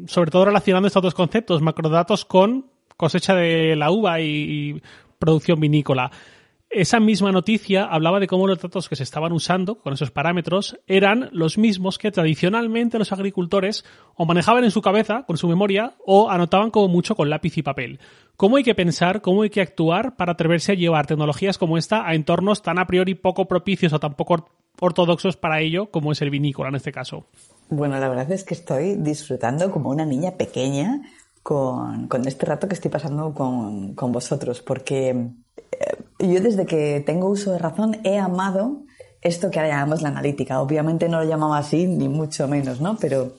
[0.08, 2.66] sobre todo relacionando estos dos conceptos, macrodatos con
[2.98, 4.82] cosecha de la uva y
[5.20, 6.12] producción vinícola.
[6.72, 10.80] Esa misma noticia hablaba de cómo los datos que se estaban usando con esos parámetros
[10.86, 13.84] eran los mismos que tradicionalmente los agricultores
[14.16, 17.64] o manejaban en su cabeza, con su memoria, o anotaban como mucho con lápiz y
[17.64, 18.00] papel.
[18.38, 22.08] ¿Cómo hay que pensar, cómo hay que actuar para atreverse a llevar tecnologías como esta
[22.08, 24.48] a entornos tan a priori poco propicios o tan poco
[24.80, 27.26] ortodoxos para ello como es el vinícola en este caso?
[27.72, 31.02] Bueno, la verdad es que estoy disfrutando como una niña pequeña
[31.44, 35.32] con, este rato que estoy pasando con, con vosotros, porque
[36.20, 38.84] yo desde que tengo uso de razón he amado
[39.22, 40.62] esto que ahora llamamos la analítica.
[40.62, 42.98] Obviamente no lo llamaba así, ni mucho menos, ¿no?
[42.98, 43.36] Pero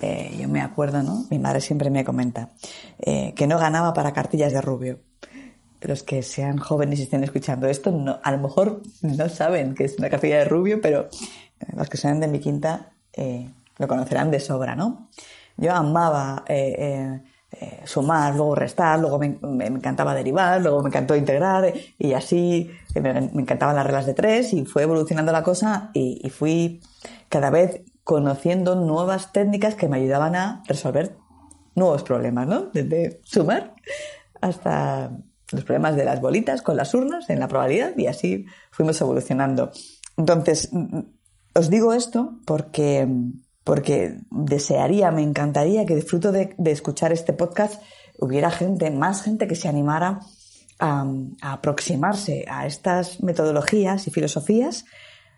[0.00, 1.26] eh, yo me acuerdo, ¿no?
[1.30, 2.50] Mi madre siempre me comenta
[2.98, 5.00] eh, que no ganaba para cartillas de rubio.
[5.80, 9.84] Los que sean jóvenes y estén escuchando esto, no, a lo mejor no saben que
[9.84, 11.08] es una cartilla de rubio, pero
[11.60, 12.90] eh, los que sean de mi quinta
[13.78, 15.10] lo conocerán de sobra, ¿no?
[15.58, 17.20] Yo amaba eh,
[17.84, 23.76] sumar, luego restar, luego me, encantaba derivar, luego me encantó integrar y así me, encantaban
[23.76, 26.80] las reglas de tres y fue evolucionando la cosa y, fui
[27.28, 31.16] cada vez conociendo nuevas técnicas que me ayudaban a resolver
[31.74, 32.70] nuevos problemas, ¿no?
[32.72, 33.74] Desde sumar
[34.40, 35.10] hasta
[35.52, 39.70] los problemas de las bolitas con las urnas en la probabilidad y así fuimos evolucionando.
[40.16, 40.70] Entonces,
[41.54, 43.06] os digo esto porque
[43.64, 47.80] porque desearía, me encantaría que disfruto de, escuchar este podcast
[48.18, 50.20] hubiera gente, más gente que se animara
[50.78, 51.06] a,
[51.40, 54.84] aproximarse a estas metodologías y filosofías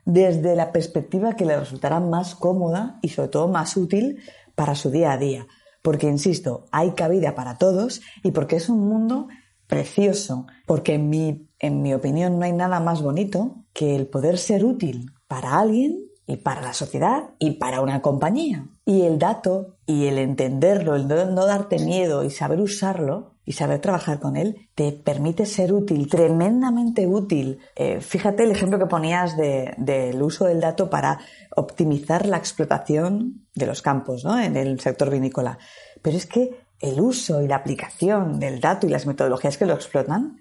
[0.05, 4.23] desde la perspectiva que le resultará más cómoda y sobre todo más útil
[4.55, 5.47] para su día a día.
[5.83, 9.29] Porque, insisto, hay cabida para todos y porque es un mundo
[9.67, 14.39] precioso, porque en mi, en mi opinión no hay nada más bonito que el poder
[14.39, 18.67] ser útil para alguien y para la sociedad y para una compañía.
[18.87, 23.81] Y el dato y el entenderlo, el no, darte miedo y saber usarlo y saber
[23.81, 27.59] trabajar con él, te permite ser útil, tremendamente útil.
[27.77, 31.19] Eh, fíjate el ejemplo que ponías del uso del dato para
[31.55, 34.41] optimizar la explotación de los campos ¿no?
[34.41, 35.59] en el sector vinícola.
[36.01, 39.75] Pero es que el uso y la aplicación del dato y las metodologías que lo
[39.75, 40.39] explotan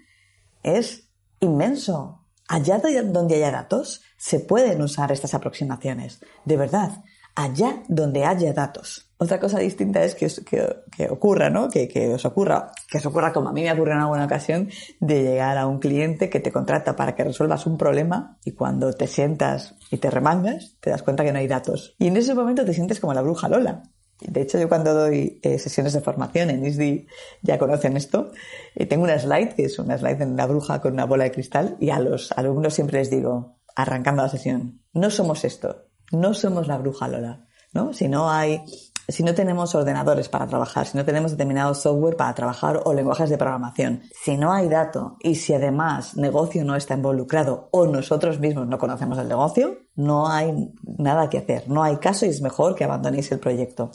[0.62, 1.08] es
[1.40, 2.23] inmenso.
[2.48, 6.20] Allá donde haya datos, se pueden usar estas aproximaciones.
[6.44, 7.02] De verdad,
[7.34, 9.10] allá donde haya datos.
[9.16, 11.68] Otra cosa distinta es que, que, ocurra, ¿no?
[11.68, 14.68] Que, que, os ocurra, que os ocurra como a mí me ocurre en alguna ocasión,
[15.00, 18.92] de llegar a un cliente que te contrata para que resuelvas un problema y cuando
[18.92, 21.94] te sientas y te remangas, te das cuenta que no hay datos.
[21.98, 23.82] Y en ese momento te sientes como la bruja Lola.
[24.20, 27.06] De hecho, yo cuando doy eh, sesiones de formación en ISDI,
[27.42, 28.30] ya conocen esto,
[28.74, 31.32] eh, tengo una slide, que es una slide en la bruja con una bola de
[31.32, 36.32] cristal, y a los alumnos siempre les digo, arrancando la sesión, no somos esto, no
[36.34, 37.92] somos la bruja Lola, ¿no?
[37.92, 38.62] Si no hay,
[39.08, 43.30] si no tenemos ordenadores para trabajar, si no tenemos determinado software para trabajar o lenguajes
[43.30, 48.40] de programación, si no hay dato y si además negocio no está involucrado o nosotros
[48.40, 52.40] mismos no conocemos el negocio, no hay nada que hacer, no hay caso y es
[52.40, 53.90] mejor que abandonéis el proyecto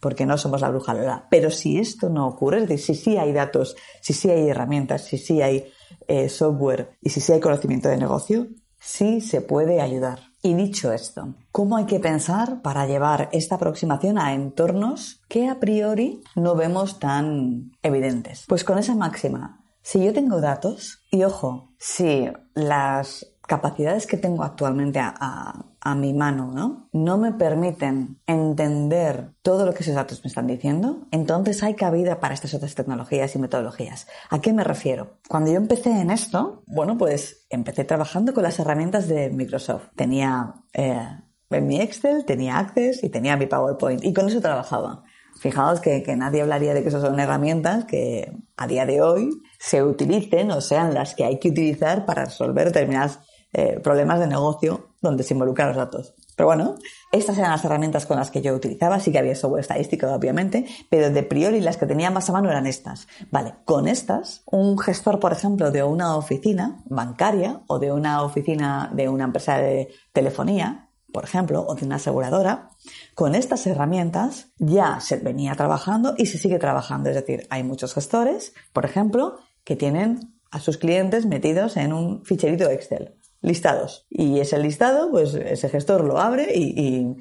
[0.00, 1.26] porque no somos la bruja Lola.
[1.30, 5.04] Pero si esto no ocurre, es decir, si sí hay datos, si sí hay herramientas,
[5.04, 5.72] si sí hay
[6.06, 8.48] eh, software y si sí hay conocimiento de negocio,
[8.78, 10.20] sí se puede ayudar.
[10.46, 15.58] Y dicho esto, ¿cómo hay que pensar para llevar esta aproximación a entornos que a
[15.58, 18.44] priori no vemos tan evidentes?
[18.46, 24.44] Pues con esa máxima, si yo tengo datos, y ojo, si las capacidades que tengo
[24.44, 26.88] actualmente a, mi mano, ¿no?
[26.92, 32.20] No me permiten entender todo lo que esos datos me están diciendo, entonces hay cabida
[32.20, 34.06] para estas otras tecnologías y metodologías.
[34.30, 35.18] ¿A qué me refiero?
[35.28, 39.88] Cuando yo empecé en esto, bueno, pues empecé trabajando con las herramientas de Microsoft.
[39.94, 41.06] Tenía eh,
[41.50, 45.04] en mi Excel, tenía Access y tenía mi PowerPoint y con eso trabajaba.
[45.38, 49.82] Fijaos que, nadie hablaría de que esas son herramientas que a día de hoy se
[49.82, 53.20] utilicen o sean las que hay que utilizar para resolver determinadas
[53.56, 56.14] eh, problemas de negocio donde se involucran los datos.
[56.34, 56.74] Pero bueno,
[57.12, 60.66] estas eran las herramientas con las que yo utilizaba, sí que había software estadístico, obviamente,
[60.90, 63.06] pero de priori las que tenía más a mano eran estas.
[63.30, 68.90] Vale, con estas, un gestor, por ejemplo, de una oficina bancaria o de una oficina
[68.92, 72.70] de una empresa de telefonía, por ejemplo, o de una aseguradora,
[73.14, 77.10] con estas herramientas ya se venía trabajando y se sigue trabajando.
[77.10, 82.24] Es decir, hay muchos gestores, por ejemplo, que tienen a sus clientes metidos en un
[82.24, 83.14] ficherito Excel
[83.44, 84.06] listados.
[84.08, 87.16] Y ese listado, pues ese gestor lo abre y,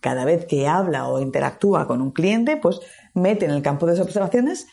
[0.00, 2.80] cada vez que habla o interactúa con un cliente, pues
[3.14, 4.66] mete en el campo de observaciones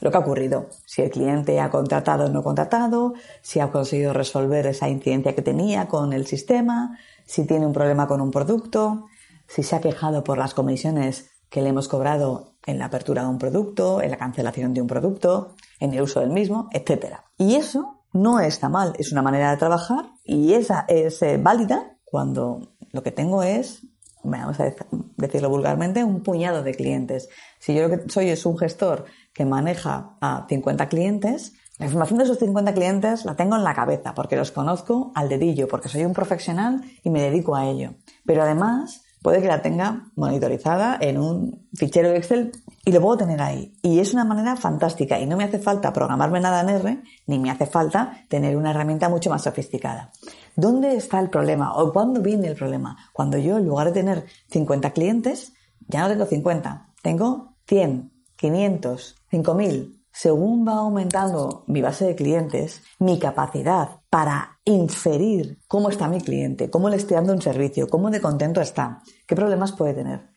[0.00, 0.68] lo que ha ocurrido.
[0.86, 5.42] Si el cliente ha contratado o no contratado, si ha conseguido resolver esa incidencia que
[5.42, 9.06] tenía con el sistema, si tiene un problema con un producto,
[9.46, 13.28] si se ha quejado por las comisiones que le hemos cobrado en la apertura de
[13.28, 17.16] un producto, en la cancelación de un producto, en el uso del mismo, etc.
[17.36, 21.96] Y eso no está mal, es una manera de trabajar y esa es eh, válida
[22.04, 23.86] cuando lo que tengo es,
[24.24, 24.72] vamos a
[25.16, 27.28] decirlo vulgarmente, un puñado de clientes.
[27.58, 32.18] Si yo lo que soy es un gestor que maneja a 50 clientes, la información
[32.18, 35.88] de esos 50 clientes la tengo en la cabeza porque los conozco al dedillo, porque
[35.88, 37.94] soy un profesional y me dedico a ello.
[38.26, 42.52] Pero además puede que la tenga monitorizada en un fichero Excel
[42.84, 43.74] y lo puedo tener ahí.
[43.82, 47.38] Y es una manera fantástica y no me hace falta programarme nada en R, ni
[47.38, 50.10] me hace falta tener una herramienta mucho más sofisticada.
[50.56, 52.96] ¿Dónde está el problema o cuándo viene el problema?
[53.12, 55.52] Cuando yo, en lugar de tener 50 clientes,
[55.88, 59.99] ya no tengo 50, tengo 100, 500, 5000.
[60.22, 66.68] Según va aumentando mi base de clientes, mi capacidad para inferir cómo está mi cliente,
[66.68, 70.28] cómo le estoy dando un servicio, cómo de contento está, qué problemas puede tener,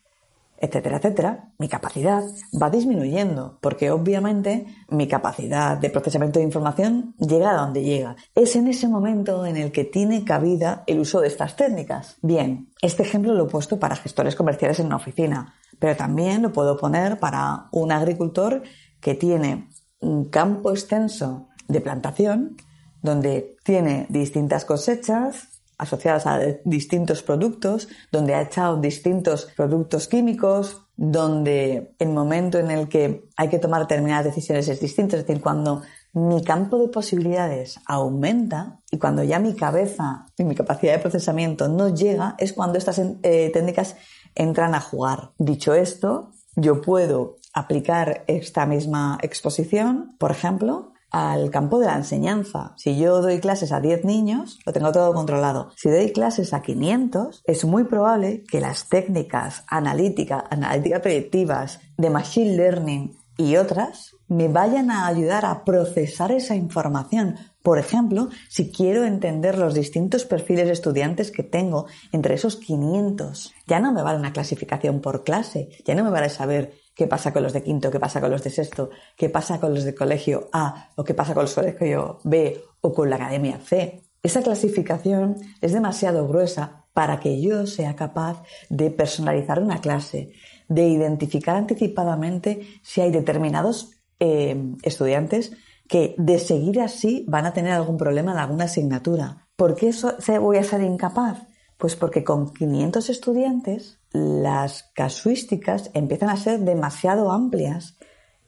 [0.58, 2.24] etcétera, etcétera, mi capacidad
[2.62, 8.15] va disminuyendo, porque obviamente mi capacidad de procesamiento de información llega a donde llega.
[8.36, 12.15] Es en ese momento en el que tiene cabida el uso de estas técnicas.
[12.22, 16.54] Bien, este ejemplo lo he puesto para gestores comerciales en una oficina, pero también lo
[16.54, 18.63] puedo poner para un agricultor
[19.04, 19.67] que tiene
[20.04, 22.58] un campo extenso de plantación
[23.02, 31.96] donde tiene distintas cosechas, asociadas a distintos productos, donde ha echado distintos productos químicos, donde
[32.00, 35.82] el momento en el que hay que tomar determinadas decisiones es distinto, es decir, cuando
[36.13, 41.68] mi campo de posibilidades aumenta y cuando ya mi cabeza y mi capacidad de procesamiento
[41.68, 43.96] no llega, es cuando estas eh, técnicas
[44.36, 45.32] entran a jugar.
[45.39, 52.74] Dicho esto, yo puedo aplicar esta misma exposición, por ejemplo, al campo de la enseñanza.
[52.76, 55.70] Si yo doy clases a 10 niños, lo tengo todo controlado.
[55.76, 62.10] Si doy clases a 500, es muy probable que las técnicas analíticas, analíticas predictivas, de
[62.10, 67.36] machine learning y otras me vayan a ayudar a procesar esa información.
[67.62, 73.54] Por ejemplo, si quiero entender los distintos perfiles de estudiantes que tengo entre esos 500,
[73.68, 77.34] ya no me vale una clasificación por clase, ya no me vale saber qué pasa
[77.34, 79.95] con los de quinto, qué pasa con los de sexto, qué pasa con los de
[79.95, 84.01] colegio A o qué pasa con los de colegio B o con la academia C.
[84.21, 90.32] Esa clasificación es demasiado gruesa para que yo sea capaz de personalizar una clase,
[90.69, 95.51] de identificar anticipadamente si hay determinados eh, estudiantes
[95.88, 99.47] que de seguir así van a tener algún problema en alguna asignatura.
[99.56, 99.91] ¿Por qué
[100.39, 101.47] voy a ser incapaz?
[101.84, 107.98] Pues porque con 500 estudiantes las casuísticas empiezan a ser demasiado amplias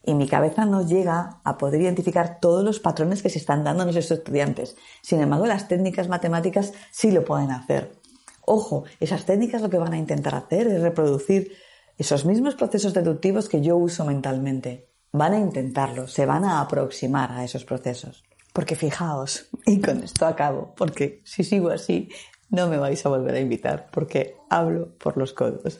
[0.03, 3.83] y mi cabeza no llega a poder identificar todos los patrones que se están dando
[3.83, 4.77] a nuestros estudiantes.
[5.01, 7.99] Sin embargo, las técnicas matemáticas sí lo pueden hacer.
[8.45, 11.51] Ojo, esas técnicas lo que van a intentar hacer es reproducir
[11.97, 14.87] esos mismos procesos deductivos que yo uso mentalmente.
[15.11, 18.23] Van a intentarlo, se van a aproximar a esos procesos.
[18.53, 22.07] Porque fijaos, y con esto acabo, porque si sigo así,
[22.49, 25.79] no me vais a volver a invitar porque hablo por los codos.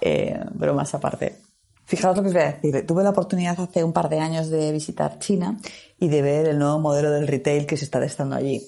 [0.00, 1.36] Eh, pero más aparte.
[1.84, 2.86] Fijaos lo que os voy a decir.
[2.86, 5.58] Tuve la oportunidad hace un par de años de visitar China
[5.98, 8.62] y de ver el nuevo modelo del retail que se está testando allí.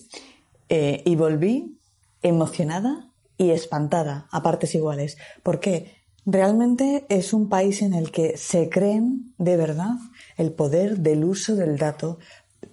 [0.69, 1.79] Eh, y volví
[2.23, 5.19] emocionada y espantada a partes iguales.
[5.43, 6.01] ¿Por qué?
[6.27, 9.95] Realmente es un país en el que se creen de verdad
[10.37, 12.19] el poder del uso del dato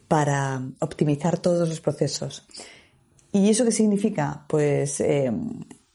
[0.07, 2.45] para optimizar todos los procesos.
[3.31, 4.45] ¿Y eso qué significa?
[4.47, 5.31] Pues eh,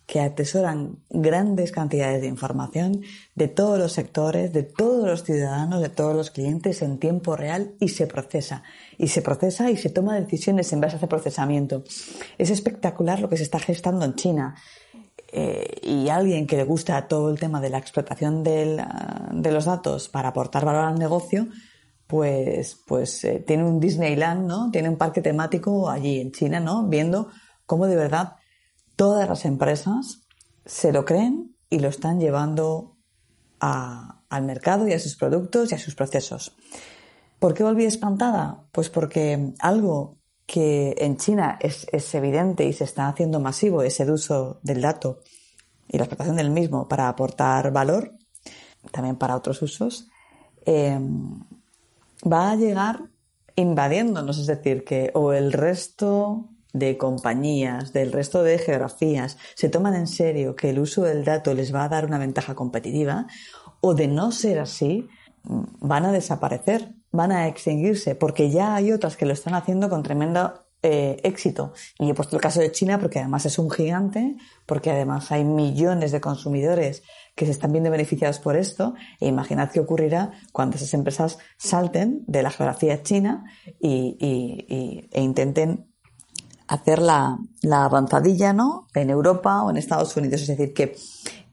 [0.07, 3.01] que atesoran grandes cantidades de información
[3.35, 7.73] de todos los sectores, de todos los ciudadanos, de todos los clientes en tiempo real
[7.81, 8.63] y se procesa.
[8.99, 11.85] Y se procesa y se toma decisiones en base a ese procesamiento.
[12.37, 14.55] Es espectacular lo que se está gestando en China.
[15.35, 20.11] Eh, y alguien que le gusta todo el tema de la explotación de los datos
[20.11, 21.49] para aportar valor al negocio,
[22.07, 24.71] pues, pues eh, tiene un Disneyland, ¿no?
[24.71, 26.87] Tiene un parque temático allí en China, ¿no?
[26.87, 27.29] Viendo
[27.67, 28.37] cómo de verdad
[28.97, 30.27] todas las empresas
[30.65, 32.99] se lo creen y lo están llevando
[33.61, 36.57] al mercado y a sus productos y a sus procesos.
[37.39, 38.67] ¿Por qué volví espantada?
[38.73, 44.11] Pues porque algo que en China es, evidente y se está haciendo masivo es el
[44.11, 45.21] uso del dato
[45.89, 48.13] y la explotación del mismo para aportar valor,
[48.91, 50.09] también para otros usos,
[50.65, 51.41] em,
[52.23, 53.11] va a llegar
[53.57, 59.95] invadiéndonos, es decir, que o el resto de compañías, del resto de geografías, se toman
[59.95, 63.27] en serio que el uso del dato les va a dar una ventaja competitiva,
[63.81, 65.09] o de no ser así,
[65.45, 70.03] van a desaparecer, van a extinguirse, porque ya hay otras que lo están haciendo con
[70.03, 71.73] tremendo eh, éxito.
[71.99, 75.45] Y he puesto el caso de China porque además es un gigante, porque además hay
[75.45, 77.03] millones de consumidores
[77.35, 78.95] que se están viendo beneficiados por esto.
[79.21, 83.45] E imaginad qué ocurrirá cuando esas empresas salten de la geografía china
[83.81, 85.93] y, e intenten
[86.73, 87.39] hacer la,
[87.71, 88.89] avanzadilla, ¿no?
[88.95, 90.43] En Europa o en Estados Unidos.
[90.43, 90.97] Es decir, que,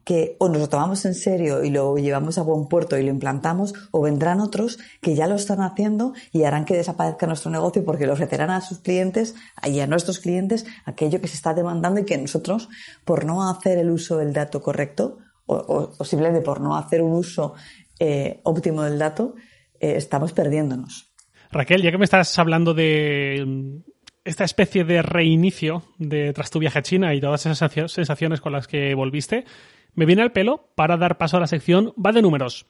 [0.09, 3.11] que o nos lo tomamos en serio y lo llevamos a buen puerto y lo
[3.11, 7.85] implantamos, o vendrán otros que ya lo están haciendo y harán que desaparezca nuestro negocio
[7.85, 11.99] porque lo ofrecerán a sus clientes y a nuestros clientes aquello que se está demandando
[11.99, 12.69] y que nosotros,
[13.05, 17.53] por no hacer el uso del dato correcto, o, simplemente por no hacer un uso
[17.99, 19.35] eh, óptimo del dato,
[19.79, 21.13] eh, estamos perdiéndonos.
[21.51, 23.83] Raquel, ya que me estás hablando de
[24.25, 28.53] esta especie de reinicio de tras tu viaje a China y todas esas sensaciones con
[28.53, 29.45] las que volviste,
[29.95, 32.65] me viene al pelo para dar paso a la sección Va de números.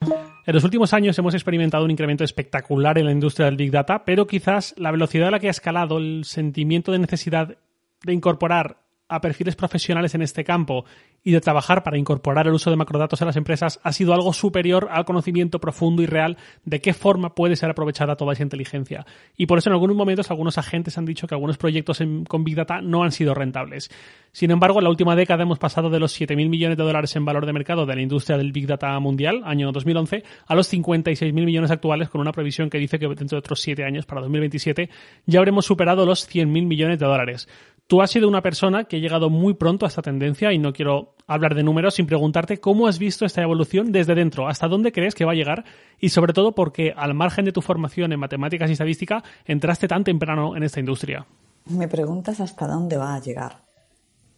[0.46, 4.04] En los últimos años hemos experimentado un incremento espectacular en la industria del Big Data,
[4.04, 7.56] pero quizás la velocidad a la que ha escalado el sentimiento de necesidad
[8.02, 10.84] de incorporar a perfiles profesionales en este campo
[11.22, 14.32] y de trabajar para incorporar el uso de macrodatos a las empresas ha sido algo
[14.32, 19.06] superior al conocimiento profundo y real de qué forma puede ser aprovechada toda esa inteligencia.
[19.36, 22.56] Y por eso en algunos momentos algunos agentes han dicho que algunos proyectos con Big
[22.56, 23.90] Data no han sido rentables.
[24.32, 27.24] Sin embargo, en la última década hemos pasado de los 7.000 millones de dólares en
[27.24, 31.32] valor de mercado de la industria del Big Data mundial, año 2011, a los 56.000
[31.32, 34.88] millones actuales, con una previsión que dice que dentro de otros 7 años, para 2027,
[35.26, 37.48] ya habremos superado los 100.000 millones de dólares.
[37.90, 40.72] Tú has sido una persona que ha llegado muy pronto a esta tendencia y no
[40.72, 44.92] quiero hablar de números sin preguntarte cómo has visto esta evolución desde dentro, hasta dónde
[44.92, 45.64] crees que va a llegar
[45.98, 50.04] y sobre todo porque al margen de tu formación en matemáticas y estadística entraste tan
[50.04, 51.26] temprano en esta industria.
[51.64, 53.64] Me preguntas hasta dónde va a llegar,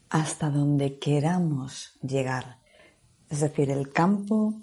[0.08, 2.56] hasta dónde queramos llegar.
[3.28, 4.54] Es decir, el campo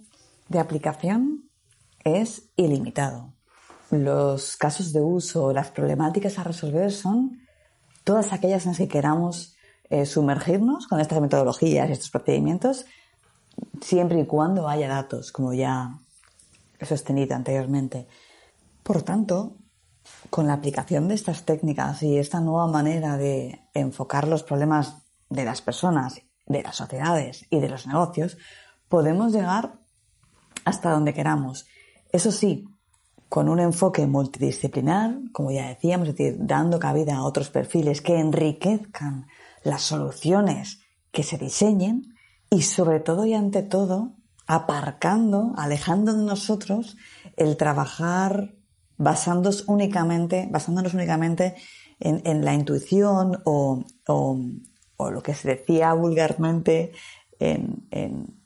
[0.47, 1.43] de aplicación
[2.03, 3.35] es ilimitado.
[3.91, 7.48] Los casos de uso, las problemáticas a resolver son
[8.09, 9.55] todas aquellas en las que queramos
[9.87, 12.87] eh, sumergirnos con estas metodologías y estos procedimientos,
[13.81, 15.99] siempre y cuando haya datos, como ya
[16.79, 18.07] he sostenido anteriormente.
[18.81, 19.57] Por tanto,
[20.31, 25.45] con la aplicación de estas técnicas y esta nueva manera de enfocar los problemas de
[25.45, 28.39] las personas, de las sociedades y de los negocios,
[28.87, 29.73] podemos llegar
[30.65, 31.67] hasta donde queramos.
[32.11, 32.67] Eso sí,
[33.29, 38.19] con un enfoque multidisciplinar, como ya decíamos, es decir, dando cabida a otros perfiles que
[38.19, 39.27] enriquezcan
[39.63, 42.15] las soluciones que se diseñen
[42.49, 44.15] y sobre todo y ante todo
[44.47, 46.97] aparcando, alejando de nosotros
[47.37, 48.55] el trabajar
[48.97, 51.55] basándonos únicamente, basándonos únicamente
[51.99, 56.91] en, la intuición o, lo que se decía vulgarmente
[57.39, 58.38] en, en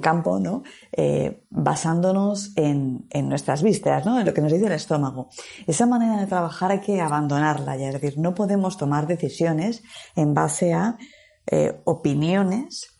[0.00, 0.62] campo, ¿no?
[0.92, 4.18] Eh, basándonos en, nuestras vistas, ¿no?
[4.18, 5.28] En lo que nos dice el estómago.
[5.66, 9.82] Esa manera de trabajar hay que abandonarla, ya, es decir, no podemos tomar decisiones
[10.16, 10.96] en base a
[11.46, 12.94] eh, opiniones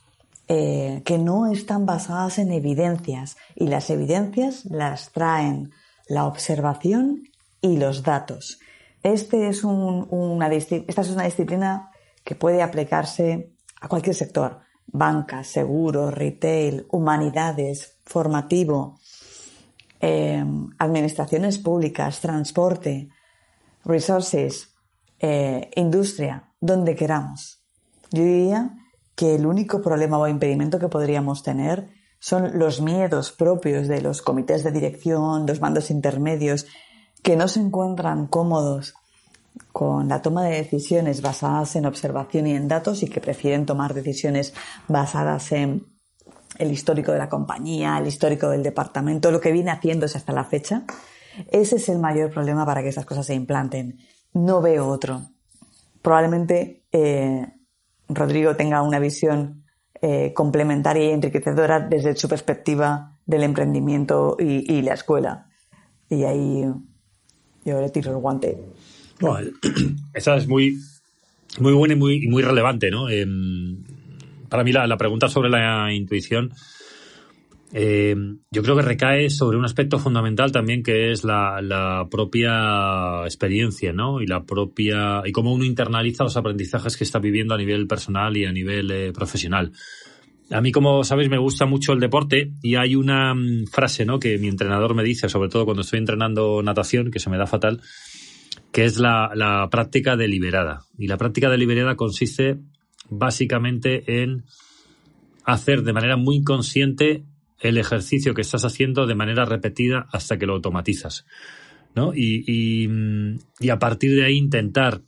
[0.49, 5.73] eh, que no están basadas en evidencias y las evidencias las traen
[6.07, 7.23] la observación
[7.61, 8.59] y los datos.
[9.03, 11.91] Este es una, esta es una disciplina
[12.25, 14.64] que puede aplicarse a cualquier sector
[14.95, 19.01] banca, seguro, retail, humanidades, formativo,
[19.99, 23.09] em, administraciones públicas, transporte,
[23.85, 24.73] resources,
[25.19, 27.61] eh, industria, donde queramos.
[28.13, 28.71] Yo diría
[29.17, 31.89] que el único problema o impedimento que podríamos tener
[32.21, 36.67] son los miedos propios de los comités de dirección, los mandos intermedios,
[37.23, 38.95] que no se encuentran cómodos
[39.75, 43.93] con la toma de decisiones basadas en observación y en datos y que prefieren tomar
[43.93, 44.55] decisiones
[44.87, 45.85] basadas en
[46.61, 50.45] el histórico de la compañía, el histórico del departamento, lo que viene haciéndose hasta la
[50.45, 50.85] fecha.
[51.51, 53.99] Ese es el mayor problema para que esas cosas se implanten.
[54.33, 55.23] No veo otro.
[56.03, 57.45] Probablemente eh,
[58.09, 59.65] Rodrigo tenga una visión
[60.01, 65.49] eh, complementaria y enriquecedora desde su perspectiva del emprendimiento y, la escuela.
[66.09, 66.65] Y ahí
[67.65, 68.63] yo le tiro el guante.
[70.15, 70.79] esa es muy,
[71.59, 73.09] muy buena y muy, muy relevante, ¿no?
[73.09, 73.83] Em,
[74.49, 76.53] para mí la, pregunta sobre la intuición
[77.77, 78.15] eh,
[78.53, 84.23] yo creo que recae sobre un aspecto fundamental también que es la, propia experiencia, ¿no?
[84.23, 88.37] Y la propia y cómo uno internaliza los aprendizajes que está viviendo a nivel personal
[88.37, 89.73] y a nivel eh, profesional.
[90.51, 94.21] A mí, como sabéis, me gusta mucho el deporte y hay una mm, frase, ¿no?
[94.21, 97.49] Que mi entrenador me dice, sobre todo cuando estoy entrenando natación, que se me da
[97.49, 97.81] fatal,
[98.75, 100.81] que es la, la práctica deliberada.
[100.99, 102.59] Y la práctica deliberada consiste
[103.09, 104.47] básicamente en
[105.45, 107.25] hacer de manera muy consciente
[107.61, 111.25] el ejercicio que estás haciendo de manera repetida hasta que lo automatizas.
[111.95, 112.13] ¿no?
[112.17, 112.89] Y,
[113.61, 115.03] y, a partir de ahí intentar,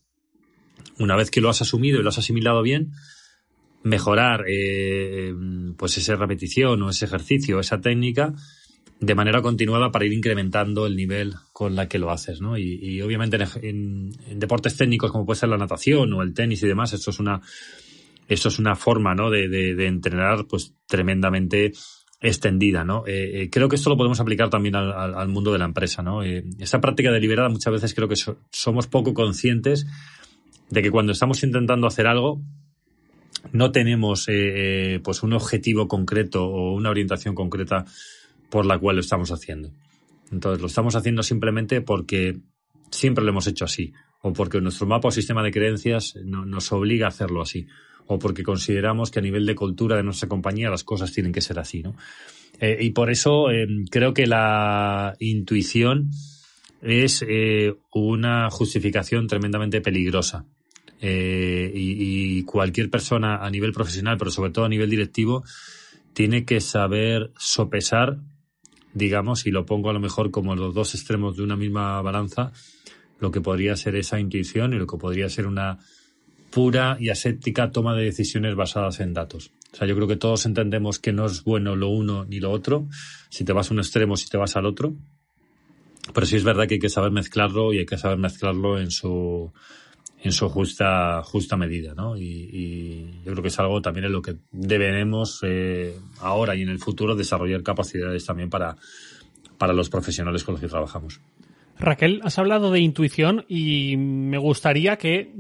[1.01, 2.93] una vez que lo has asumido y lo has asimilado bien,
[3.83, 5.35] mejorar eh,
[5.77, 8.33] pues esa repetición o ese ejercicio, esa técnica,
[8.99, 12.57] de manera continuada para ir incrementando el nivel con la que lo haces, ¿no?
[12.57, 16.93] Y, obviamente en, deportes técnicos como puede ser la natación o el tenis y demás,
[16.93, 17.41] esto es una,
[18.29, 19.31] esto es una forma, ¿no?
[19.31, 21.73] De, de entrenar, pues tremendamente
[22.21, 23.07] extendida, ¿no?
[23.07, 26.23] Eh, eh, creo que esto lo podemos aplicar también al, mundo de la empresa, ¿no?
[26.23, 28.17] Eh, esta práctica deliberada muchas veces creo que
[28.51, 29.87] somos poco conscientes
[30.71, 32.41] de que cuando estamos intentando hacer algo
[33.53, 34.27] no tenemos
[35.05, 37.85] pues un objetivo concreto o una orientación concreta
[38.51, 39.71] por la cual lo estamos haciendo.
[40.33, 42.39] Entonces lo estamos haciendo simplemente porque
[42.91, 43.93] siempre lo hemos hecho así
[44.23, 47.67] o porque nuestro mapa o sistema de creencias nos obliga a hacerlo así
[48.07, 51.41] o porque consideramos que a nivel de cultura de nuestra compañía las cosas tienen que
[51.41, 51.97] ser así, ¿no?
[52.61, 56.11] Eh, y por eso eh, creo que la intuición
[56.81, 60.45] es eh, una justificación tremendamente peligrosa.
[60.99, 65.45] Y, cualquier persona a nivel profesional, pero sobre todo a nivel directivo,
[66.15, 68.19] tiene que saber sopesar,
[68.97, 72.53] digamos, y lo pongo a lo mejor como los dos extremos de una misma balanza,
[73.21, 75.79] lo que podría ser esa intuición y lo que podría ser una
[76.51, 79.53] pura y aséptica toma de decisiones basadas en datos.
[79.75, 82.51] O sea, yo creo que todos entendemos que no es bueno lo uno ni lo
[82.51, 82.89] otro,
[83.29, 84.97] si te vas a un extremo, si te vas al otro.
[86.15, 88.91] Pero sí es verdad que hay que saber mezclarlo y hay que saber mezclarlo en
[88.91, 89.53] su,
[90.23, 92.17] en su justa, justa medida, ¿no?
[92.17, 96.69] Y, yo creo que es algo también en lo que debemos eh, ahora y en
[96.69, 98.77] el futuro desarrollar capacidades también para,
[99.59, 101.21] para los profesionales con los que trabajamos.
[101.79, 105.35] Raquel, has hablado de intuición y me gustaría que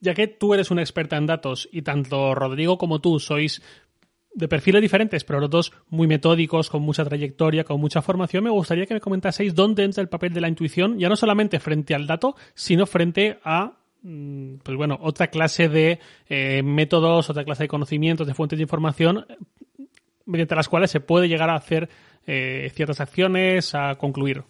[0.00, 3.62] ya que tú eres una experta en datos y tanto Rodrigo como tú sois
[4.38, 8.50] de perfiles diferentes, pero los dos muy metódicos, con mucha trayectoria, con mucha formación, me
[8.50, 11.94] gustaría que me comentaseis dónde entra el papel de la intuición, ya no solamente frente
[11.94, 13.72] al dato, sino frente a
[14.02, 18.62] mm, pues bueno, otra clase de eh, métodos, otra clase de conocimientos, de fuentes de
[18.62, 19.26] información,
[20.24, 21.88] mediante las cuales se puede llegar a hacer
[22.24, 24.44] eh, ciertas acciones, a concluir.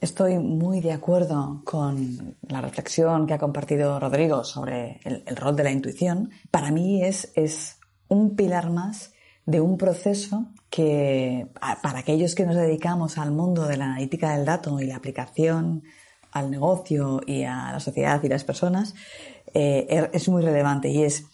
[0.00, 5.64] Estoy muy de acuerdo con la reflexión que ha compartido Rodrigo sobre el, rol de
[5.64, 6.30] la intuición.
[6.50, 7.78] Para mí es, es
[8.08, 9.13] un pilar más
[9.46, 11.46] de un proceso que
[11.82, 15.84] para aquellos que nos dedicamos al mundo de la analítica del dato y la aplicación
[16.32, 18.94] al negocio y a la sociedad y las personas
[19.52, 21.26] eh, er, es muy relevante y es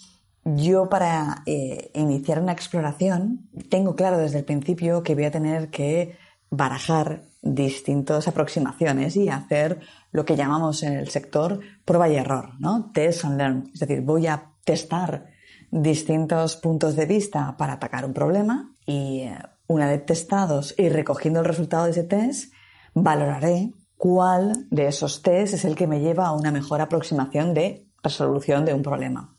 [0.45, 5.71] yo para eh, iniciar una exploración tengo claro desde el principio que voy a tener
[5.71, 6.19] que
[6.51, 9.81] barajar distintas aproximaciones y hacer
[10.13, 12.91] lo que llamamos en el sector prueba y error, ¿no?
[12.93, 13.71] Test and learn.
[13.73, 15.31] Es decir, voy a testar
[15.71, 21.41] distintos puntos de vista para atacar un problema y eh, una vez testados y recogiendo
[21.41, 22.53] el resultado de ese test,
[22.95, 27.87] valoraré cuál de esos test es el que me lleva a una mejor aproximación de
[28.03, 29.37] resolución de un problema.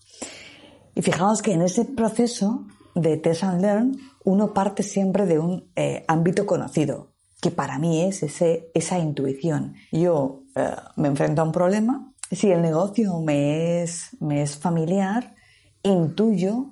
[0.96, 2.66] Y fijaos que en ese proceso
[2.96, 8.04] de test and learn uno parte siempre de un eh, ámbito conocido, que para mí
[8.04, 9.74] es ese, esa intuición.
[9.92, 15.36] Yo eh, me enfrento a un problema, si el negocio me es, me es familiar,
[15.84, 16.72] intuyo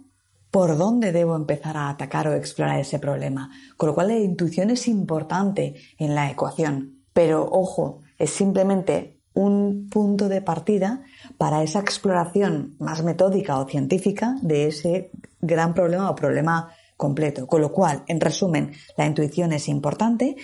[0.51, 3.51] por dónde debo empezar a atacar o explorar ese problema.
[3.77, 7.03] Con lo cual la intuición es importante en la ecuación.
[7.13, 11.03] Pero ojo, es simplemente un punto de partida
[11.37, 17.47] para esa exploración más metódica o científica de ese gran problema o problema completo.
[17.47, 20.35] Con lo cual, en resumen, la intuición es importante,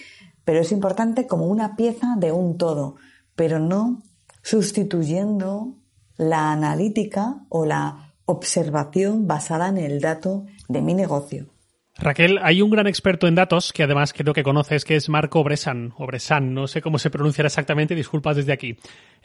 [0.45, 2.95] pero es importante como una pieza de un todo,
[3.36, 4.03] pero no
[4.41, 5.76] sustituyendo
[6.18, 11.47] la analítica o la observación basada en el dato de mi negocio.
[11.97, 15.41] Raquel, hay un gran experto en datos que además creo que conoces, que es Marco
[15.43, 16.07] Bresan, o
[16.41, 18.78] no sé cómo se pronunciará exactamente, disculpas desde aquí.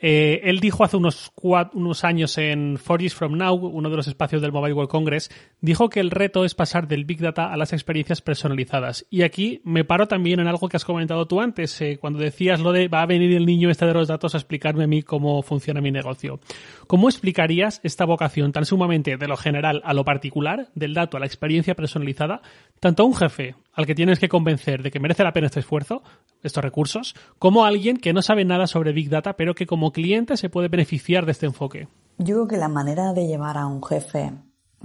[0.02, 1.30] Eh, él dijo hace unos,
[1.74, 5.30] unos años en Four Years From Now, uno de los espacios del Mobile World Congress,
[5.60, 9.06] dijo que el reto es pasar del Big Data a las experiencias personalizadas.
[9.10, 12.60] Y aquí me paro también en algo que has comentado tú antes, eh, cuando decías
[12.60, 15.02] lo de va a venir el niño este de los datos a explicarme a mí
[15.02, 16.40] cómo funciona mi negocio.
[16.86, 21.20] ¿Cómo explicarías esta vocación tan sumamente de lo general a lo particular, del dato a
[21.20, 22.40] la experiencia personalizada,
[22.80, 25.60] tanto a un jefe al que tienes que convencer de que merece la pena este
[25.60, 26.02] esfuerzo,
[26.42, 30.36] estos recursos, como alguien que no sabe nada sobre Big Data, pero que como cliente
[30.36, 31.88] se puede beneficiar de este enfoque.
[32.18, 34.32] Yo creo que la manera de llevar a un jefe,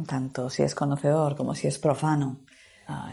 [0.07, 2.41] tanto si es conocedor como si es profano,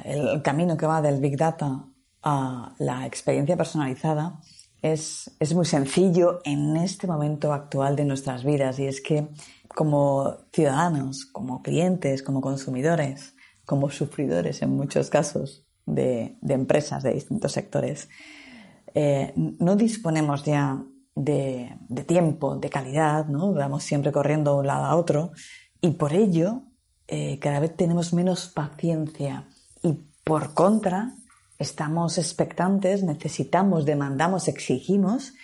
[0.04, 1.84] el camino que va del Big Data
[2.22, 4.40] a la experiencia personalizada,
[4.80, 9.28] es, es muy sencillo en este momento actual de nuestras vidas y es que
[9.68, 13.34] como ciudadanos, como clientes, como consumidores,
[13.64, 18.08] como sufridores en muchos casos de, empresas de distintos sectores,
[18.94, 20.82] eh, no disponemos ya
[21.14, 21.76] de,
[22.06, 23.52] tiempo, de calidad, ¿no?
[23.52, 25.32] Vamos siempre corriendo de un lado a otro.
[25.80, 26.62] Y por ello
[27.08, 29.48] eh, cada vez tenemos menos paciencia.
[29.82, 31.14] Y por contra
[31.58, 35.34] estamos expectantes, necesitamos, demandamos, exigimos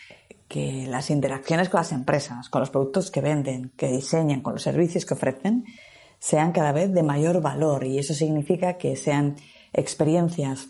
[0.48, 4.62] que las interacciones con las empresas, con los productos que venden, que diseñan, con los
[4.62, 5.64] servicios que ofrecen,
[6.18, 7.84] sean cada vez de mayor valor.
[7.84, 9.36] Y eso significa que sean
[9.72, 10.68] experiencias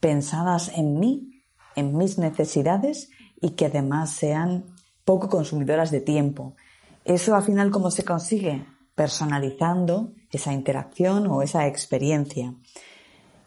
[0.00, 1.33] pensadas en mí,
[1.76, 3.10] en mis necesidades
[3.40, 4.64] y que además sean
[5.04, 6.56] poco consumidoras de tiempo.
[7.04, 8.66] Eso al final cómo se consigue?
[8.94, 12.54] Personalizando esa interacción o esa experiencia.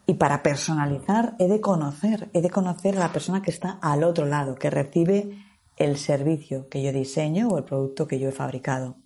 [0.06, 4.04] Y para personalizar he de conocer, he de conocer a la persona que está al
[4.04, 5.44] otro lado, que recibe
[5.76, 8.96] el servicio que yo diseño o el producto que yo he fabricado.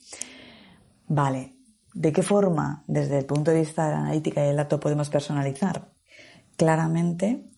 [1.08, 1.56] Vale,
[1.94, 5.10] ¿De qué forma, desde el punto de vista de la analítica y el dato, podemos
[5.10, 5.90] personalizar?
[6.56, 7.50] Claramente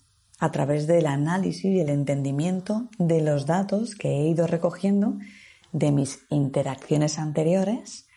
[0.45, 5.16] a través del análisis y el entendimiento de los datos que he ido recogiendo
[5.72, 8.09] de mis interacciones anteriores,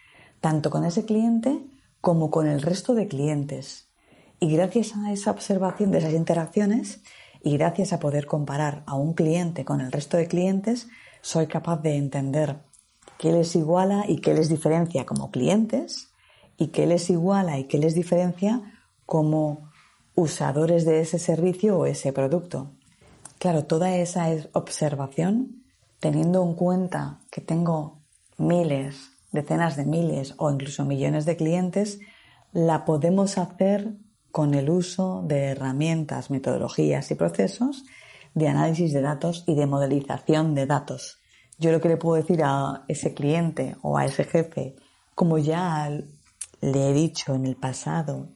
[0.42, 1.64] tanto con ese cliente
[2.02, 3.88] como con el resto de clientes.
[4.42, 7.02] Y gracias a esa observación de esas interacciones
[7.42, 10.90] y gracias a poder comparar a un cliente con el resto de clientes,
[11.22, 12.58] soy capaz de entender
[13.18, 16.10] qué les iguala y qué les diferencia como clientes
[16.58, 18.62] y qué les iguala y qué les diferencia
[19.06, 19.67] como
[20.18, 22.72] usadores de ese servicio o ese producto.
[23.38, 25.64] Claro, toda esa observación,
[26.00, 28.02] teniendo en cuenta que tengo
[28.40, 32.00] miles, decenas de miles o incluso millones de clientes,
[32.52, 33.94] la podemos hacer
[34.32, 37.86] con el uso de herramientas, metodologías y procesos
[38.34, 41.20] de análisis de datos y de modelización de datos.
[41.60, 44.76] Yo lo que le puedo decir a ese cliente o a ese jefe,
[45.14, 45.88] como ya
[46.62, 48.30] le he dicho en el pasado,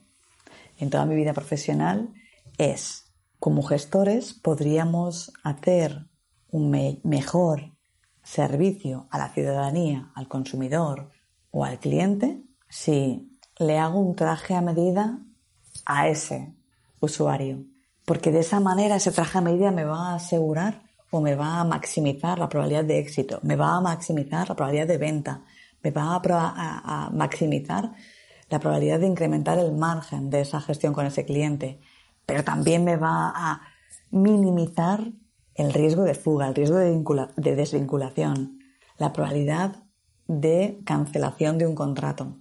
[0.82, 2.13] en toda mi vida profesional,
[2.57, 3.05] es,
[3.39, 6.07] como gestores podríamos hacer
[6.49, 7.77] un mejor
[8.23, 11.09] servicio a la ciudadanía, al consumidor
[11.51, 15.19] o al cliente si le hago un traje a medida
[15.86, 16.53] a ese
[16.99, 17.63] usuario.
[18.05, 21.59] Porque de esa manera ese traje a medida me va a asegurar o me va
[21.59, 25.43] a maximizar la probabilidad de éxito, me va a maximizar la probabilidad de venta,
[25.84, 27.93] me va a, maximizar
[28.51, 31.79] la probabilidad de incrementar el margen de esa gestión con ese cliente,
[32.25, 33.61] pero también me va a
[34.11, 35.13] minimizar
[35.55, 36.91] el riesgo de fuga, el riesgo de,
[37.37, 38.59] de desvinculación,
[38.97, 39.83] la probabilidad
[40.27, 42.37] de cancelación de un contrato.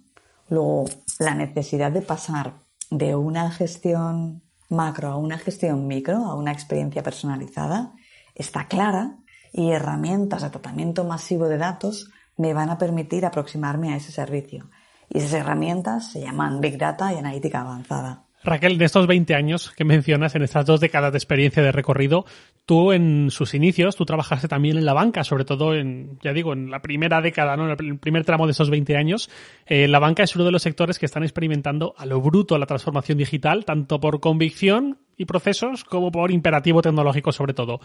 [0.49, 0.85] Luego,
[1.21, 2.55] la necesidad de pasar
[2.91, 7.93] de una gestión macro a una gestión micro, a una experiencia personalizada,
[8.35, 9.19] está clara
[9.53, 14.71] y herramientas de tratamiento masivo de datos me van a permitir aproximarme a ese servicio.
[15.13, 18.25] Y esas herramientas se llaman Big Data y Analítica Avanzada.
[18.43, 22.25] Raquel, de estos 20 años que mencionas, en estas dos décadas de experiencia de recorrido,
[22.65, 26.55] tú en sus inicios, tú trabajaste también en la banca, sobre todo en, ya digo,
[26.55, 27.71] en la primera década, ¿no?
[27.71, 29.29] en el primer tramo de esos 20 años.
[29.67, 32.65] Eh, la banca es uno de los sectores que están experimentando a lo bruto la
[32.65, 37.81] transformación digital, tanto por convicción y procesos como por imperativo tecnológico sobre todo.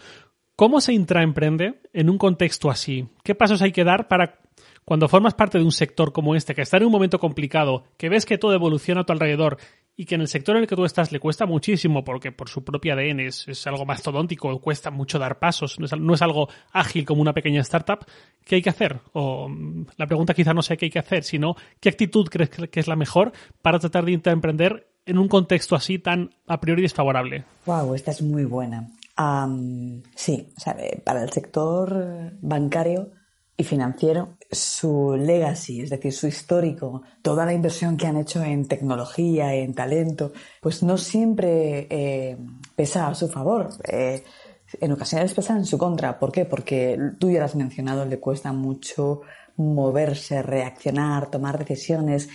[0.54, 3.06] ¿Cómo se intraemprende en un contexto así?
[3.22, 4.38] ¿Qué pasos hay que dar para
[4.86, 8.08] cuando formas parte de un sector como este, que está en un momento complicado, que
[8.08, 9.58] ves que todo evoluciona a tu alrededor
[9.96, 12.48] y que en el sector en el que tú estás le cuesta muchísimo porque por
[12.48, 16.48] su propia ADN es, algo mastodóntico, cuesta mucho dar pasos, no es, no es, algo
[16.70, 18.06] ágil como una pequeña startup,
[18.44, 19.00] ¿qué hay que hacer?
[19.12, 22.50] O mm, la pregunta quizá no sea qué hay que hacer, sino qué actitud crees
[22.50, 23.32] que es la mejor
[23.62, 27.44] para tratar de emprender en un contexto así tan a priori desfavorable.
[27.64, 28.88] Wow, esta es muy buena.
[29.18, 33.10] Um, sí, o sea, eh, para el sector bancario
[33.56, 38.68] y financiero, su legacy, es decir, su histórico, toda la inversión que han hecho en
[38.68, 42.36] tecnología, en talento, pues no siempre eh,
[42.74, 43.70] pesa a su favor.
[43.88, 44.22] Eh,
[44.80, 46.18] en ocasiones pesa en su contra.
[46.18, 46.44] ¿Por qué?
[46.44, 49.22] Porque tú ya lo has mencionado, le cuesta mucho
[49.56, 52.28] moverse, reaccionar, tomar decisiones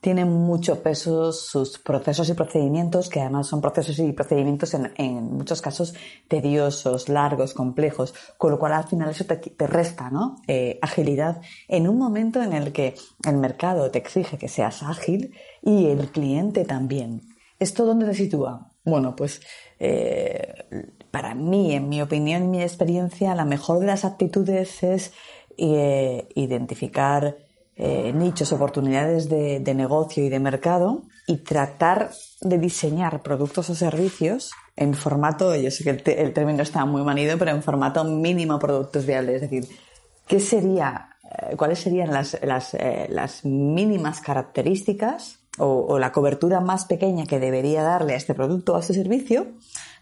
[0.00, 5.60] tienen mucho peso sus procesos y procedimientos, que además son procesos y procedimientos en, muchos
[5.60, 5.94] casos
[6.28, 10.36] tediosos, largos, complejos, con lo cual al final eso te, te resta ¿no?
[10.46, 12.94] Eh, agilidad en un momento en el que
[13.26, 17.22] el mercado te exige que seas ágil y el cliente también.
[17.58, 18.72] ¿Esto dónde se sitúa?
[18.84, 19.42] Bueno, pues
[19.80, 20.64] eh,
[21.10, 25.12] para mí, en mi opinión y mi experiencia, la mejor de las actitudes es
[25.56, 27.36] eh, identificar
[27.80, 32.10] eh, nichos, oportunidades de, negocio y de mercado y tratar
[32.40, 37.38] de diseñar productos o servicios en formato, yo sé que el, término está muy manido,
[37.38, 39.36] pero en formato mínimo productos viables.
[39.36, 39.68] Es decir,
[40.26, 46.60] ¿qué sería, eh, cuáles serían las, las, eh, las mínimas características o, o, la cobertura
[46.60, 49.46] más pequeña que debería darle a este producto o a este servicio,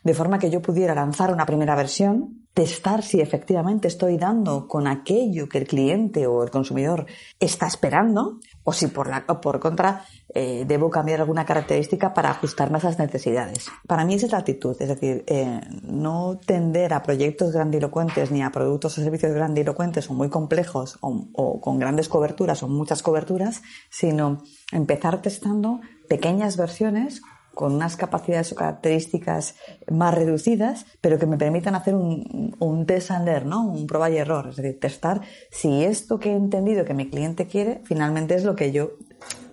[0.06, 4.86] de forma que yo pudiera lanzar una primera versión testar si efectivamente estoy dando con
[4.86, 7.04] aquello que el cliente o el consumidor
[7.40, 12.76] está esperando o si por, la, por contra eh, debo cambiar alguna característica para ajustarme
[12.76, 13.66] a esas necesidades.
[13.88, 18.42] Para mí esa es la actitud, es decir, eh, no tender a proyectos grandilocuentes ni
[18.42, 23.02] a productos o servicios grandilocuentes o muy complejos o, o con grandes coberturas o muchas
[23.02, 27.22] coberturas, sino empezar testando pequeñas versiones
[27.56, 29.54] con unas capacidades o características
[29.90, 33.66] más reducidas, pero que me permitan hacer un, un test and learn, ¿no?
[33.66, 34.48] Un prueba y error.
[34.50, 38.56] Es decir, testar si esto que he entendido que mi cliente quiere finalmente es lo
[38.56, 38.90] que yo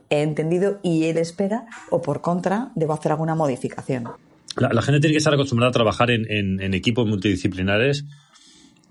[0.10, 4.10] he entendido y él espera, o por contra, debo hacer alguna modificación.
[4.58, 8.04] La, gente tiene que estar acostumbrada a trabajar en, equipos multidisciplinares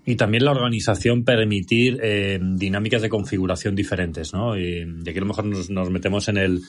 [0.07, 4.57] y también la organización permitir eh, dinámicas de configuración diferentes, ¿no?
[4.57, 6.61] Y aquí a lo mejor nos metemos en el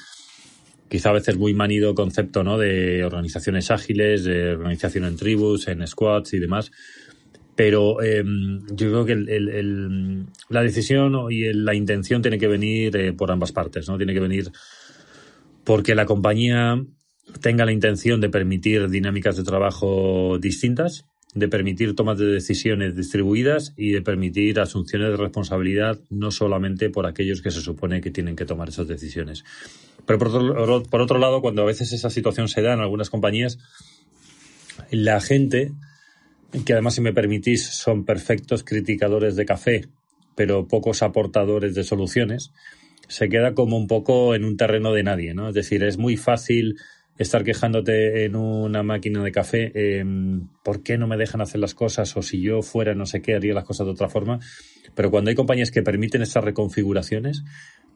[0.95, 2.57] quizá a veces muy manido concepto ¿no?
[2.57, 6.71] de organizaciones ágiles, de organización en tribus, en squads y demás.
[7.57, 13.13] Pero em, yo creo que el, la decisión y la intención tiene que venir eh,
[13.13, 13.97] por ambas partes, ¿no?
[13.97, 14.53] Tiene que venir
[15.65, 16.81] porque la compañía
[17.41, 23.75] tenga la intención de permitir dinámicas de trabajo distintas, de permitir tomas de decisiones distribuidas
[23.77, 28.37] y de permitir asunciones de responsabilidad no solamente por aquellos que se supone que tienen
[28.37, 29.45] que tomar esas decisiones.
[30.07, 33.11] Pero por otro, por otro lado, cuando a veces esa situación se da en algunas
[33.11, 33.59] compañías,
[34.91, 35.73] la gente,
[36.65, 39.87] que además si me permitís son perfectos criticadores de café,
[40.37, 42.53] pero pocos aportadores de soluciones,
[43.09, 45.49] se queda como un poco en un terreno de nadie, ¿no?
[45.49, 46.77] Es decir, es muy fácil
[47.19, 50.05] estar quejándote en una máquina de café, eh,
[50.63, 52.17] ¿por qué no me dejan hacer las cosas?
[52.17, 54.41] O si yo fuera no sé qué, haría las cosas de otra forma.
[54.95, 57.45] Pero cuando hay compañías que permiten estas reconfiguraciones,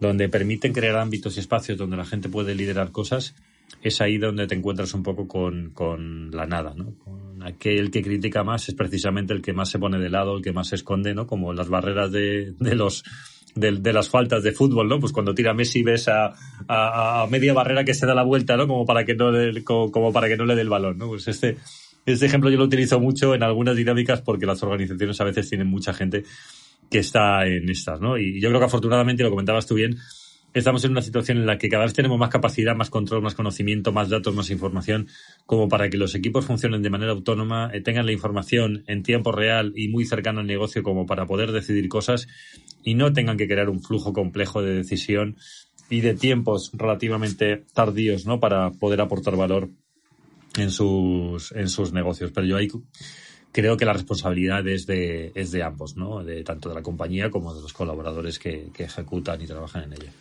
[0.01, 3.35] donde permiten crear ámbitos y espacios donde la gente puede liderar cosas,
[3.83, 6.95] es ahí donde te encuentras un poco con, con la nada, ¿no?
[6.99, 10.43] Con aquel que critica más es precisamente el que más se pone de lado, el
[10.43, 11.27] que más se esconde, ¿no?
[11.27, 13.05] Como las barreras de, de los
[13.55, 15.01] de, las faltas de fútbol, ¿no?
[15.01, 16.35] Pues cuando tira Messi ves a,
[16.69, 18.67] a, media barrera que se da la vuelta, ¿no?
[18.67, 19.33] Como para que no,
[19.65, 21.09] como, para que no le dé el balón, ¿no?
[21.09, 21.57] Pues este,
[22.07, 25.67] este ejemplo yo lo utilizo mucho en algunas dinámicas porque las organizaciones a veces tienen
[25.67, 26.25] mucha gente
[26.91, 28.19] que está en estas, ¿no?
[28.19, 29.99] Y yo creo que afortunadamente, lo comentabas tú bien,
[30.55, 33.35] estamos en una situación en la que cada vez tenemos más capacidad, más control, más
[33.35, 35.09] conocimiento, más datos, más información,
[35.47, 39.33] como para que los equipos funcionen de manera autónoma, eh, tengan la información en tiempo
[39.33, 42.29] real y muy cercano al negocio como para poder decidir cosas
[42.83, 45.37] y no tengan que crear un flujo complejo de decisión
[45.91, 48.41] y de tiempos relativamente tardíos, ¿no?
[48.41, 49.71] Para poder aportar valor
[50.57, 52.31] en sus, en sus negocios.
[52.35, 52.69] Pero yo ahí
[53.53, 56.23] creo que la responsabilidad es de, es de ambos, ¿no?
[56.23, 59.93] De tanto de la compañía como de los colaboradores que, que ejecutan y trabajan en
[59.95, 60.13] ella.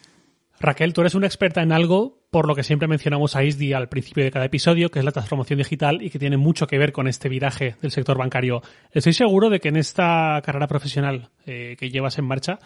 [0.60, 3.90] Raquel, tú eres una experta en algo por lo que siempre mencionamos a ISDI al
[3.90, 6.92] principio de cada episodio, que es la transformación digital y que tiene mucho que ver
[6.92, 8.62] con este viraje del sector bancario.
[8.92, 12.60] Estoy seguro de que en esta carrera profesional eh, que llevas en marcha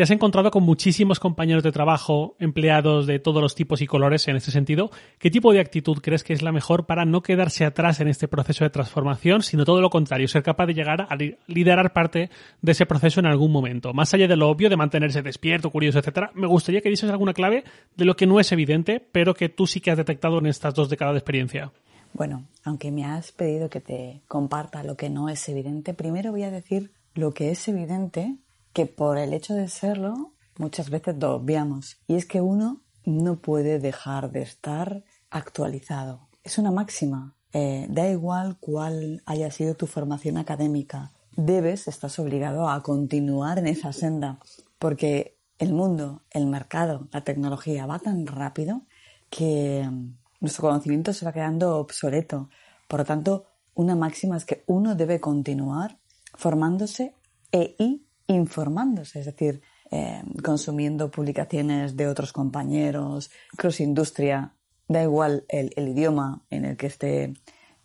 [0.00, 4.28] te has encontrado con muchísimos compañeros de trabajo, empleados de todos los tipos y colores
[4.28, 4.90] en este sentido.
[5.18, 8.26] ¿Qué tipo de actitud crees que es la mejor para no quedarse atrás en este
[8.26, 12.30] proceso de transformación, sino todo lo contrario, ser capaz de llegar a liderar parte
[12.62, 13.92] de ese proceso en algún momento?
[13.92, 17.34] Más allá de lo obvio de mantenerse despierto, curioso, etcétera, me gustaría que dices alguna
[17.34, 20.46] clave de lo que no es evidente, pero que tú sí que has detectado en
[20.46, 21.72] estas dos décadas de experiencia.
[22.14, 26.44] Bueno, aunque me has pedido que te comparta lo que no es evidente, primero voy
[26.44, 28.38] a decir lo que es evidente
[28.72, 31.98] que por el hecho de serlo muchas veces lo obviamos.
[32.06, 36.28] Y es que uno no puede dejar de estar actualizado.
[36.44, 37.34] Es una máxima.
[37.52, 41.12] Eh, da igual cuál haya sido tu formación académica.
[41.36, 44.38] Debes, estás obligado a continuar en esa senda.
[44.78, 48.82] Porque el mundo, el mercado, la tecnología va tan rápido
[49.30, 49.88] que
[50.40, 52.48] nuestro conocimiento se va quedando obsoleto.
[52.88, 53.44] Por lo tanto,
[53.74, 55.98] una máxima es que uno debe continuar
[56.34, 57.14] formándose
[57.52, 57.74] e
[58.30, 59.60] informándose, es decir,
[59.90, 64.54] eh, consumiendo publicaciones de otros compañeros, cross industria,
[64.86, 67.34] da igual el, idioma en el que esté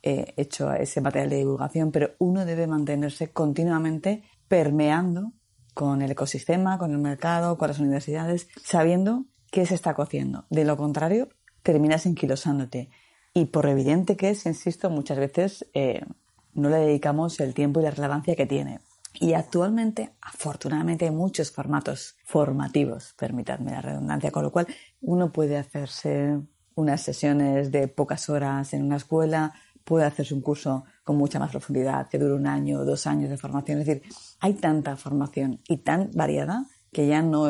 [0.04, 5.34] eh, hecho ese material de divulgación, pero uno debe mantenerse continuamente permeando
[5.74, 10.46] con el ecosistema, con el mercado, con las universidades, sabiendo qué se está cociendo.
[10.52, 11.30] De lo contrario,
[11.64, 12.89] terminas enquilosándote.
[13.34, 16.06] Y por evidente que es, insisto, muchas veces eh,
[16.54, 18.80] no le dedicamos el tiempo y la relevancia que tiene.
[19.20, 24.68] Y actualmente, afortunadamente, hay muchos formatos formativos, permítadme la redundancia, con lo cual
[25.01, 26.39] uno puede hacerse
[26.76, 29.53] unas sesiones de pocas horas en una escuela,
[29.84, 33.30] puede hacerse un curso con mucha más profundidad, que dure un año o dos años
[33.30, 33.80] de formación.
[33.80, 34.03] Es decir,
[34.39, 37.49] hay tanta formación y tan variada que ya no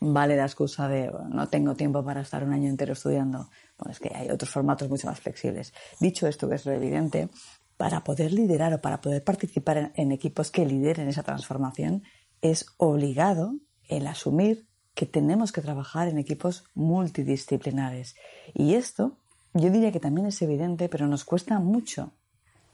[0.00, 3.48] vale la excusa de no tengo tiempo para estar un año entero estudiando.
[3.78, 5.72] Bueno, es que hay otros formatos mucho más flexibles.
[6.00, 7.28] Dicho esto, que es lo evidente,
[7.82, 12.04] para poder liderar o para poder participar en, equipos que lideren esa transformación,
[12.40, 13.56] es obligado
[13.88, 18.14] el asumir que tenemos que trabajar en equipos multidisciplinares.
[18.54, 19.16] Y esto
[19.52, 22.12] yo diría que también es evidente, pero nos cuesta mucho.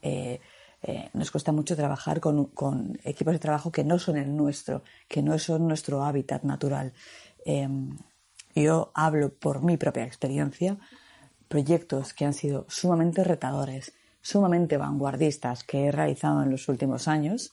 [0.03, 0.41] Eh,
[0.83, 5.23] eh, nos cuesta mucho trabajar con, equipos de trabajo que no son el nuestro, que
[5.23, 6.93] no son nuestro hábitat natural.
[7.45, 7.97] Em,
[8.53, 10.77] yo hablo por mi propia experiencia,
[11.47, 17.51] proyectos que han sido sumamente retadores, sumamente vanguardistas que he realizado en los últimos años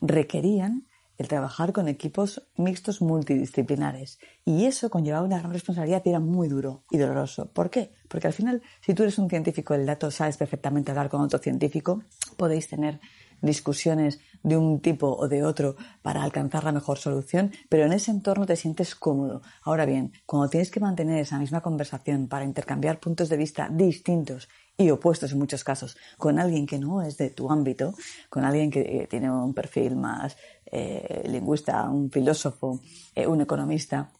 [0.00, 0.86] requerían
[1.20, 4.18] el trabajar con equipos mixtos multidisciplinares.
[4.46, 7.52] Y eso conllevaba una gran responsabilidad y era muy duro y doloroso.
[7.52, 7.92] ¿Por qué?
[8.08, 11.38] Porque al final, si tú eres un científico del dato, sabes perfectamente hablar con otro
[11.38, 12.02] científico,
[12.38, 13.00] podéis tener
[13.42, 18.10] discusiones de un tipo o de otro para alcanzar la mejor solución, pero en ese
[18.10, 19.42] entorno te sientes cómodo.
[19.62, 24.48] Ahora bien, cuando tienes que mantener esa misma conversación para intercambiar puntos de vista distintos
[24.76, 27.94] y opuestos en muchos casos, con alguien que no es de tu ámbito,
[28.28, 32.80] con alguien que eh, tiene un perfil más eh, lingüista, un filósofo,
[33.14, 34.10] eh, un economista,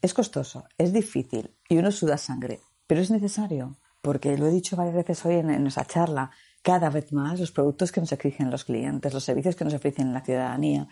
[0.00, 4.76] es costoso, es difícil y uno suda sangre, pero es necesario, porque lo he dicho
[4.76, 6.30] varias veces hoy en, en nuestra charla,
[6.60, 10.12] cada vez más los productos que nos exigen los clientes, los servicios que nos ofrecen
[10.12, 10.88] la ciudadanía,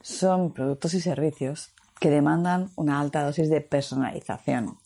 [0.00, 4.78] son productos y servicios que demandan una alta dosis de personalización,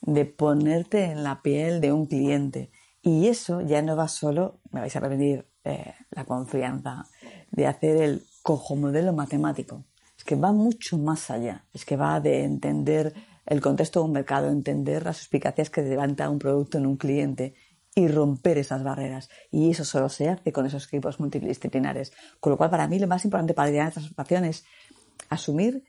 [0.00, 2.70] de ponerte en la piel de un cliente,
[3.04, 7.06] y eso ya no va solo, me vais a repetir eh, la confianza,
[7.50, 9.84] de hacer el cojo modelo matemático.
[10.16, 11.66] Es que va mucho más allá.
[11.74, 13.12] Es que va de entender
[13.44, 17.54] el contexto de un mercado, entender las suspicacias que levanta un producto en un cliente
[17.94, 19.28] y romper esas barreras.
[19.50, 22.10] Y eso solo se hace con esos equipos multidisciplinares.
[22.40, 24.64] Con lo cual, para mí, lo más importante para esta transformación es
[25.28, 25.84] asumir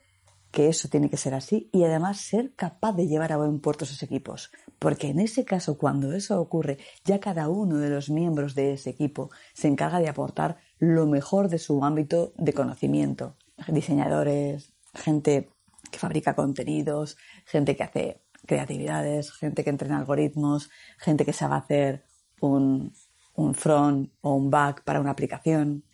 [0.50, 3.84] que eso tiene que ser así y además ser capaz de llevar a buen puerto
[3.84, 4.50] esos equipos.
[4.78, 8.90] Porque en ese caso, cuando eso ocurre, ya cada uno de los miembros de ese
[8.90, 13.36] equipo se encarga de aportar lo mejor de su ámbito de conocimiento.
[13.68, 15.50] Diseñadores, gente
[15.90, 22.04] que fabrica contenidos, gente que hace creatividades, gente que entrena algoritmos, gente que sabe hacer
[22.40, 22.92] un,
[23.34, 25.84] un front o un back para una aplicación.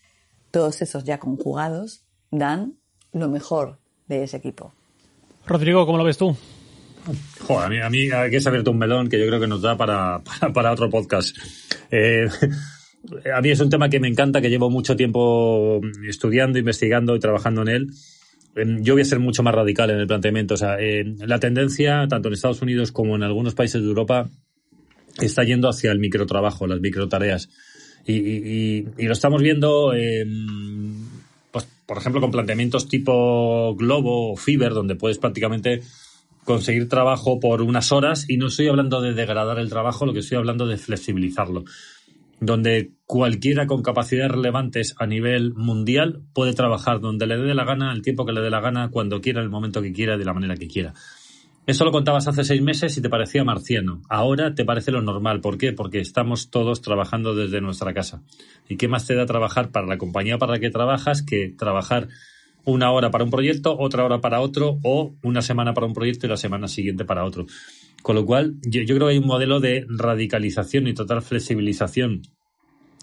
[0.51, 2.79] Todos esos ya conjugados dan
[3.13, 4.73] lo mejor de ese equipo.
[5.47, 6.37] Rodrigo, ¿cómo lo ves tú?
[7.41, 9.77] Joder, a mí, a aquí se abierto un melón que yo creo que nos da
[9.77, 10.23] para,
[10.55, 11.37] para, otro podcast.
[11.91, 12.29] Eh,
[13.35, 17.21] a mí es un tema que me encanta, que llevo mucho tiempo estudiando, investigando y
[17.21, 17.91] trabajando en él.
[18.83, 20.55] Yo voy a ser mucho más radical en el planteamiento.
[20.55, 24.29] O sea, la tendencia, tanto en Estados Unidos como en algunos países de Europa,
[25.19, 27.49] está yendo hacia el microtrabajo, las microtareas.
[28.05, 30.27] Y, y, y lo estamos viendo pues,
[31.87, 35.83] por ejemplo, con planteamientos tipo Globo o Fiverr, donde puedes prácticamente
[36.45, 40.21] conseguir trabajo por unas horas y no estoy hablando de degradar el trabajo, lo que
[40.21, 41.65] estoy hablando de flexibilizarlo.
[42.41, 47.93] donde cualquiera con capacidades relevantes a nivel mundial puede trabajar donde le dé la gana,
[47.93, 50.35] el tiempo que le dé la gana, cuando quiera, el momento que quiera, de la
[50.35, 50.93] manera que quiera.
[51.65, 54.03] Eso lo contabas hace seis meses y te parecía marciano.
[54.09, 55.41] Ahora te parece lo normal.
[55.41, 55.73] ¿Por qué?
[55.73, 58.23] Porque estamos todos trabajando desde nuestra casa.
[58.69, 62.09] ¿Y qué más te da trabajar para la compañía para la que trabajas que trabajar
[62.65, 66.27] una hora para un proyecto, otra hora para otro o una semana para un proyecto
[66.27, 67.47] y la semana siguiente para otro?
[68.03, 72.23] Con lo cual, yo, creo que hay un modelo de radicalización y total flexibilización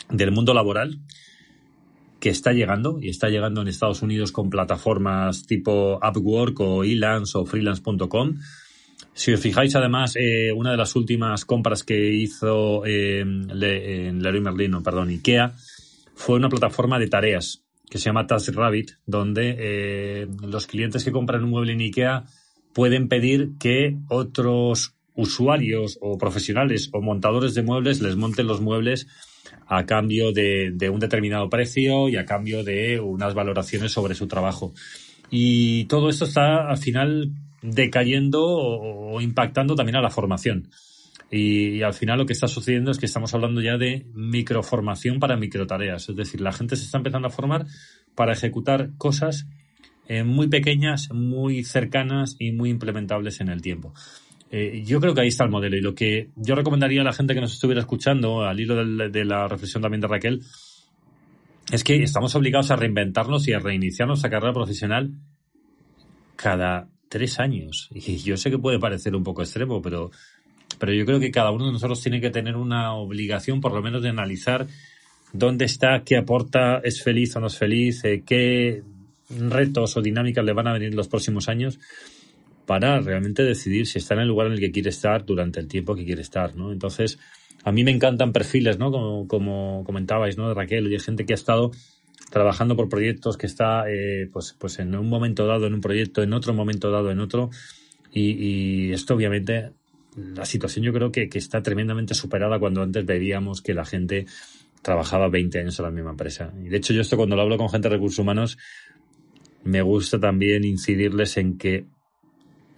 [0.09, 0.99] del mundo laboral
[2.19, 7.37] que está llegando y está llegando en Estados Unidos con plataformas tipo Upwork o Elance
[7.37, 8.37] o freelance.com.
[9.13, 14.41] Si os fijáis, además, eh, una de las últimas compras que hizo eh, en Leroy
[14.41, 15.53] Merlin, perdón, IKEA,
[16.15, 21.43] fue una plataforma de tareas que se llama TaskRabbit, donde eh, los clientes que compran
[21.43, 22.25] un mueble en IKEA
[22.73, 29.07] pueden pedir que otros usuarios o profesionales o montadores de muebles les monten los muebles
[29.69, 34.73] a cambio de, un determinado precio y a cambio de unas valoraciones sobre su trabajo.
[35.29, 37.29] Y todo esto está al final
[37.61, 40.69] decayendo o, impactando también a la formación.
[41.29, 45.37] Y, al final lo que está sucediendo es que estamos hablando ya de microformación para
[45.37, 46.09] microtareas.
[46.09, 47.67] Es decir, la gente se está empezando a formar
[48.15, 49.45] para ejecutar cosas
[50.07, 53.93] eh, muy pequeñas, muy cercanas y muy implementables en el tiempo.
[54.51, 57.13] Eh, yo creo que ahí está el modelo y lo que yo recomendaría a la
[57.13, 60.41] gente que nos estuviera escuchando, al hilo de la reflexión también de Raquel,
[61.71, 65.11] es que estamos obligados a reinventarnos y a reiniciar nuestra carrera profesional
[66.35, 67.89] cada tres años.
[67.93, 70.09] Y yo sé que puede parecer un poco extremo, pero,
[70.79, 73.83] pero yo creo que cada uno de nosotros tiene que tener una obligación, por lo
[73.83, 74.65] menos, de analizar
[75.31, 78.81] dónde está, qué aporta, es feliz o no es feliz, eh, qué
[79.29, 81.79] retos o dinámicas le van a venir los próximos años
[82.69, 85.67] para realmente decidir si está en el lugar en el que quiere estar durante el
[85.67, 86.71] tiempo que quiere estar, ¿no?
[86.71, 87.17] Entonces,
[87.63, 88.91] a mí me encantan perfiles, ¿no?
[88.91, 90.49] Como, comentabais, ¿no?
[90.49, 91.71] De Raquel, y hay gente que ha estado
[92.29, 96.21] trabajando por proyectos, que está, eh, pues, pues en un momento dado en un proyecto,
[96.21, 97.49] en otro momento dado en otro,
[98.13, 99.71] y, esto obviamente,
[100.15, 104.27] la situación yo creo que, que está tremendamente superada cuando antes veíamos que la gente
[104.83, 106.53] trabajaba 20 años en la misma empresa.
[106.63, 108.59] Y de hecho yo esto cuando lo hablo con gente de recursos humanos,
[109.63, 111.87] me gusta también incidirles en que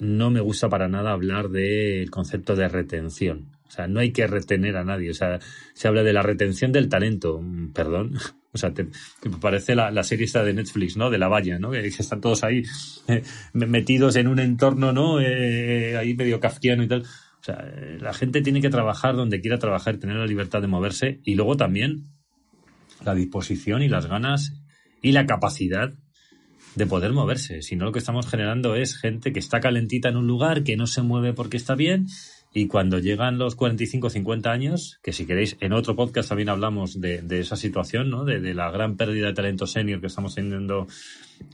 [0.02, 3.52] no me gusta para nada hablar del concepto de retención.
[3.68, 5.12] O sea, no hay que retener a nadie.
[5.12, 5.40] O sea,
[5.76, 7.40] se habla de la retención del talento.
[7.42, 8.14] Mm, perdón.
[8.54, 11.10] O sea, te, me parece la, serie esta de Netflix, ¿no?
[11.10, 11.72] De la valla, ¿no?
[11.72, 12.64] Que están todos ahí
[13.08, 13.24] eh,
[13.54, 15.22] metidos en un entorno, ¿no?
[15.22, 17.04] Eh, ahí medio kafkiano y tal.
[17.04, 20.68] O sea, eh, la gente tiene que trabajar donde quiera trabajar, tener la libertad de
[20.68, 22.10] moverse y luego también
[23.06, 24.52] la disposición y las ganas
[25.02, 25.94] y la capacidad
[26.76, 27.62] de poder moverse.
[27.62, 30.78] Si no, lo que estamos generando es gente que está calentita en un lugar, que
[30.78, 32.08] no se mueve porque está bien,
[32.54, 37.00] y cuando llegan los 45 50 años, que si queréis, en otro podcast también hablamos
[37.00, 38.26] de, esa situación, ¿no?
[38.26, 40.88] De, la gran pérdida de talento senior que estamos teniendo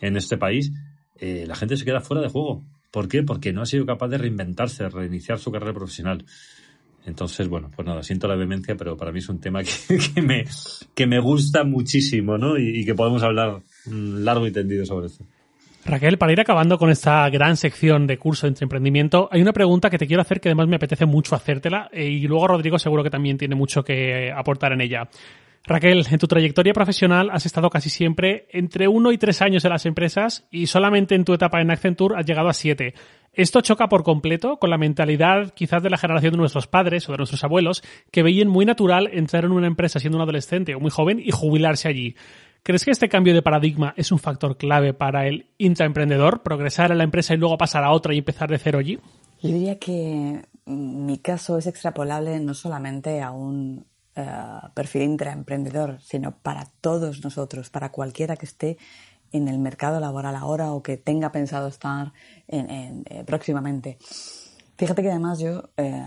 [0.01, 0.71] en este país,
[1.19, 2.63] eh, la gente se queda fuera de juego.
[2.89, 3.21] ¿Por qué?
[3.21, 6.25] Porque no ha sido capaz de reinventarse, reiniciar su carrera profesional.
[7.05, 9.61] Entonces, bueno, pues nada, siento la vehemencia, pero para mí es un tema
[10.15, 10.45] que, me,
[10.93, 12.57] que me gusta muchísimo, ¿no?
[12.57, 15.23] Y, que podemos hablar largo y tendido sobre eso.
[15.85, 19.89] Raquel, para ir acabando con esta gran sección de curso de emprendimiento, hay una pregunta
[19.89, 23.03] que te quiero hacer que además me apetece mucho hacértela eh, y luego Rodrigo seguro
[23.03, 25.07] que también tiene mucho que aportar en ella.
[25.67, 29.71] Raquel, en tu trayectoria profesional has estado casi siempre entre uno y tres años en
[29.71, 32.93] las empresas y solamente en tu etapa en Accenture has llegado a siete.
[33.33, 37.11] Esto choca por completo con la mentalidad quizás de la generación de nuestros padres o
[37.11, 40.79] de nuestros abuelos que veían muy natural entrar en una empresa siendo un adolescente o
[40.79, 42.15] muy joven y jubilarse allí.
[42.67, 46.97] ¿Crees que este cambio de paradigma es un factor clave para el intraemprendedor, progresar en
[46.97, 48.99] la empresa y luego pasar a otra y empezar de cero allí?
[49.41, 53.85] Yo diría que mi caso es extrapolable no solamente a un
[54.17, 54.25] eh,
[54.73, 58.77] perfil intraemprendedor, sino para todos nosotros, para cualquiera que esté
[59.31, 62.11] en el mercado laboral ahora o que tenga pensado estar
[62.49, 63.97] en, eh, próximamente.
[64.77, 66.03] Fíjate que además yo, eh,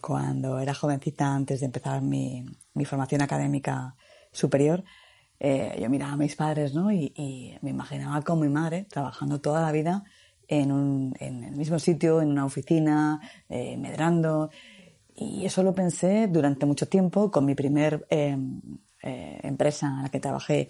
[0.00, 2.44] cuando era jovencita, antes de empezar mi,
[2.84, 3.96] formación académica
[4.30, 4.84] superior,
[5.40, 6.92] eh, yo miraba a mis padres ¿no?
[6.92, 10.04] y, me imaginaba con mi madre trabajando toda la vida
[10.46, 14.50] en, un, en el mismo sitio, en una oficina, medrando.
[15.14, 18.06] Y eso lo pensé durante mucho tiempo con mi primer
[19.02, 20.68] empresa en la que trabajé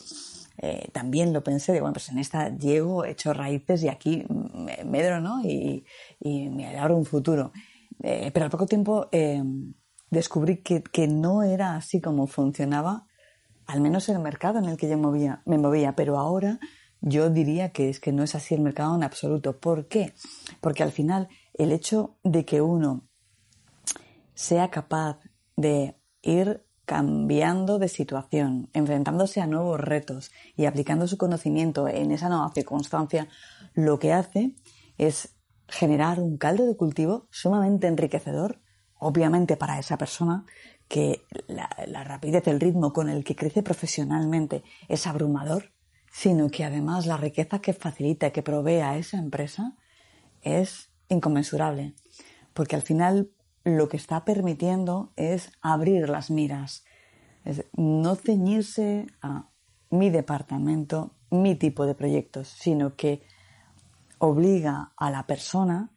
[0.60, 4.24] eh, también lo pensé de, bueno, pues en esta llego, he hecho raíces y aquí
[4.28, 5.40] me medro, ¿no?
[5.42, 5.84] Y,
[6.20, 7.52] me abro un futuro.
[8.02, 9.42] Eh, pero al poco tiempo eh,
[10.10, 13.06] descubrí que, que, no era así como funcionaba,
[13.68, 15.94] al menos el mercado en el que yo movía, me movía.
[15.94, 16.58] Pero ahora
[17.00, 19.60] yo diría que es que no es así el mercado en absoluto.
[19.60, 20.14] ¿Por qué?
[20.60, 23.06] Porque al final el hecho de que uno
[24.34, 25.20] sea capaz
[25.56, 32.30] de ir cambiando de situación, enfrentándose a nuevos retos y aplicando su conocimiento en esa
[32.30, 33.28] nueva circunstancia,
[33.74, 34.54] lo que hace
[34.96, 35.36] es
[35.68, 38.62] generar un caldo de cultivo sumamente enriquecedor,
[38.94, 40.46] obviamente para esa persona,
[40.88, 45.72] que la, rapidez, el ritmo con el que crece profesionalmente es abrumador,
[46.10, 49.76] sino que además la riqueza que facilita, que provee a esa empresa
[50.42, 51.94] es inconmensurable,
[52.54, 53.30] porque al final
[53.64, 56.84] lo que está permitiendo es abrir las miras,
[57.44, 59.50] es no ceñirse a
[59.90, 63.22] mi departamento, mi tipo de proyectos, sino que
[64.18, 65.90] obliga a la persona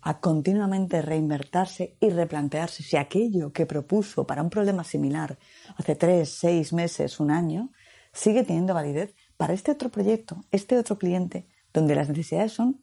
[0.00, 5.38] a continuamente reinvertirse y replantearse si aquello que propuso para un problema similar
[5.76, 7.70] hace tres, seis meses, un año,
[8.12, 12.82] sigue teniendo validez para este otro proyecto, este otro cliente, donde las necesidades son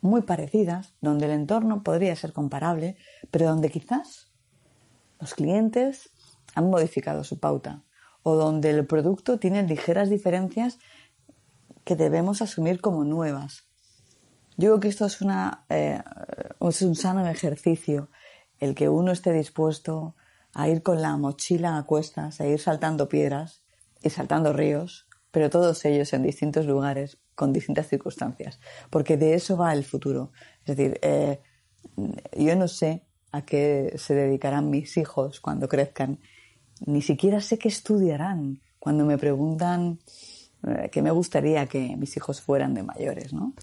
[0.00, 2.96] muy parecidas, donde el entorno podría ser comparable,
[3.30, 4.32] pero donde quizás
[5.20, 6.10] los clientes
[6.54, 7.84] han modificado su pauta
[8.22, 10.78] o donde el producto tiene ligeras diferencias
[11.84, 13.67] que debemos asumir como nuevas.
[14.58, 16.02] Yo creo que esto es, una, eh,
[16.60, 18.10] es un sano ejercicio,
[18.58, 20.16] el que uno esté dispuesto
[20.52, 23.62] a ir con la mochila a cuestas, a ir saltando piedras
[24.02, 28.58] y saltando ríos, pero todos ellos en distintos lugares, con distintas circunstancias,
[28.90, 30.32] porque de eso va el futuro.
[30.64, 31.40] Es decir, eh,
[32.36, 36.18] yo no sé a qué se dedicarán mis hijos cuando crezcan,
[36.84, 40.00] ni siquiera sé qué estudiarán cuando me preguntan
[40.66, 43.54] eh, qué me gustaría que mis hijos fueran de mayores, ¿no?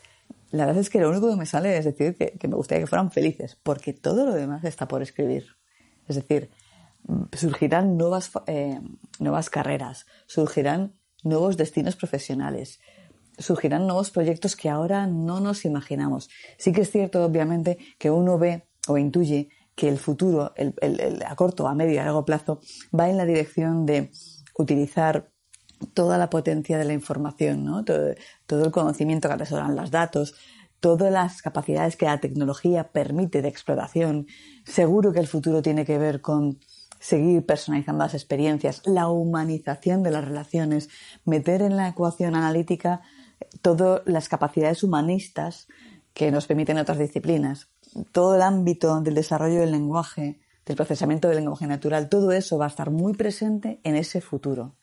[0.56, 2.88] La verdad es que lo único que me sale es decir que, me gustaría que
[2.88, 5.48] fueran felices, porque todo lo demás está por escribir.
[6.08, 6.50] Es decir,
[7.34, 8.80] surgirán nuevas, eh,
[9.20, 10.94] nuevas carreras, surgirán
[11.24, 12.80] nuevos destinos profesionales,
[13.38, 16.30] surgirán nuevos proyectos que ahora no nos imaginamos.
[16.58, 21.36] Sí que es cierto, obviamente, que uno ve o intuye que el futuro, el, a
[21.36, 22.62] corto, a medio a largo plazo,
[22.98, 24.10] va en la dirección de
[24.58, 25.34] utilizar
[25.94, 27.84] toda la potencia de la información, ¿no?
[27.84, 30.36] todo, el conocimiento que atesoran los datos,
[30.80, 34.28] todas las capacidades que la tecnología permite de exploración.
[34.66, 36.60] Seguro que el futuro tiene que ver con
[37.00, 40.90] seguir personalizando las experiencias, la humanización de las relaciones,
[41.24, 43.02] meter en la ecuación analítica
[43.62, 45.68] todas las capacidades humanistas
[46.14, 47.68] que nos permiten otras disciplinas,
[48.12, 52.66] todo el ámbito del desarrollo del lenguaje, del procesamiento del lenguaje natural, todo eso va
[52.66, 54.76] a estar muy presente en ese futuro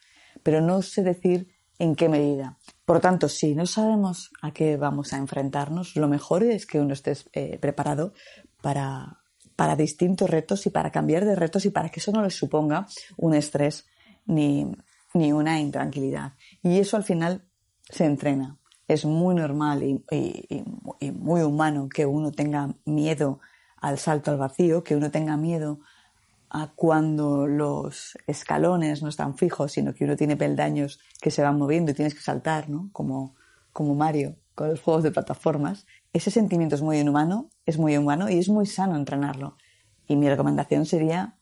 [0.43, 2.59] pero no sé decir en qué medida.
[2.85, 6.93] Por tanto, si no sabemos a qué vamos a enfrentarnos, lo mejor es que uno
[6.93, 8.13] esté eh, preparado
[8.61, 9.23] para,
[9.57, 12.87] para distintos retos y para cambiar de retos y para que eso no les suponga
[13.17, 13.87] un estrés
[14.27, 14.71] ni,
[15.15, 16.35] ni una intranquilidad.
[16.63, 17.45] Y eso al final
[17.89, 18.59] se entrena.
[18.89, 23.41] Es muy normal y, y, muy humano que uno tenga miedo
[23.77, 25.81] al salto al vacío, que uno tenga miedo
[26.55, 31.57] a cuando los escalones no están fijos, sino que uno tiene peldaños que se van
[31.57, 32.91] moviendo y tienes que saltar, ¿no?
[32.93, 33.35] Como,
[33.73, 35.87] como Mario con los juegos de plataformas.
[36.13, 39.57] Ese sentimiento es muy inhumano, es muy humano y es muy sano entrenarlo.
[40.07, 41.39] Y mi recomendación sería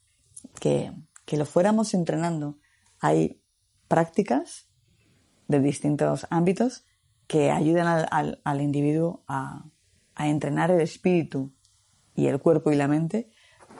[0.60, 0.92] que,
[1.24, 2.60] que lo fuéramos entrenando.
[3.00, 3.42] Hay
[3.88, 4.68] prácticas
[5.48, 6.84] de distintos ámbitos
[7.26, 9.64] que ayudan al, al, al individuo a,
[10.14, 11.52] a entrenar el espíritu
[12.14, 13.28] y el cuerpo y la mente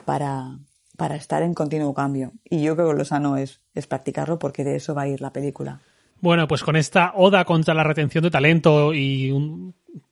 [0.03, 0.59] para,
[1.01, 2.31] para estar en continuo cambio.
[2.47, 5.19] Y yo creo que lo sano es, es practicarlo porque de eso va a ir
[5.19, 5.79] la película.
[6.19, 9.33] Bueno, pues con esta oda contra la retención de talento y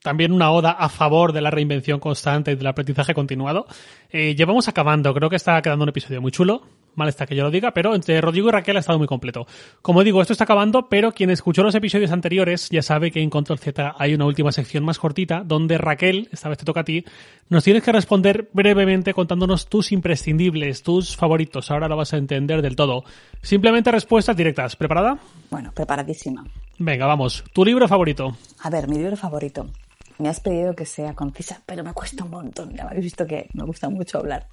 [0.01, 3.67] también una oda a favor de la reinvención constante y del aprendizaje continuado,
[4.09, 5.13] eh, llevamos acabando.
[5.13, 6.63] Creo que está quedando un episodio muy chulo
[6.99, 9.47] mal está que yo lo diga, pero entre Rodrigo y Raquel ha estado muy completo.
[9.81, 13.31] Como digo, esto está acabando, pero quien escuchó los episodios anteriores ya sabe que en
[13.31, 16.83] Control Z hay una última sección más cortita donde Raquel, esta vez te toca a
[16.83, 17.03] ti,
[17.49, 21.71] nos tienes que responder brevemente contándonos tus imprescindibles, tus favoritos.
[21.71, 23.03] Ahora lo vas a entender del todo.
[23.41, 24.75] Simplemente respuestas directas.
[24.75, 25.17] ¿Preparada?
[25.49, 26.45] Bueno, preparadísima.
[26.77, 27.43] Venga, vamos.
[27.53, 28.37] ¿Tu libro favorito?
[28.61, 29.67] A ver, mi libro favorito.
[30.19, 32.75] Me has pedido que sea concisa, pero me cuesta un montón.
[32.75, 34.47] Ya habéis visto que me gusta mucho hablar.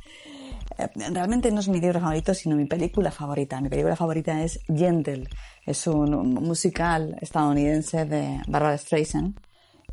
[0.79, 3.61] Eh, realmente no es mi libro favorito, sino mi película favorita.
[3.61, 5.29] Mi película favorita es Gentle.
[5.65, 9.39] Es un musical estadounidense de Barbara Streisand.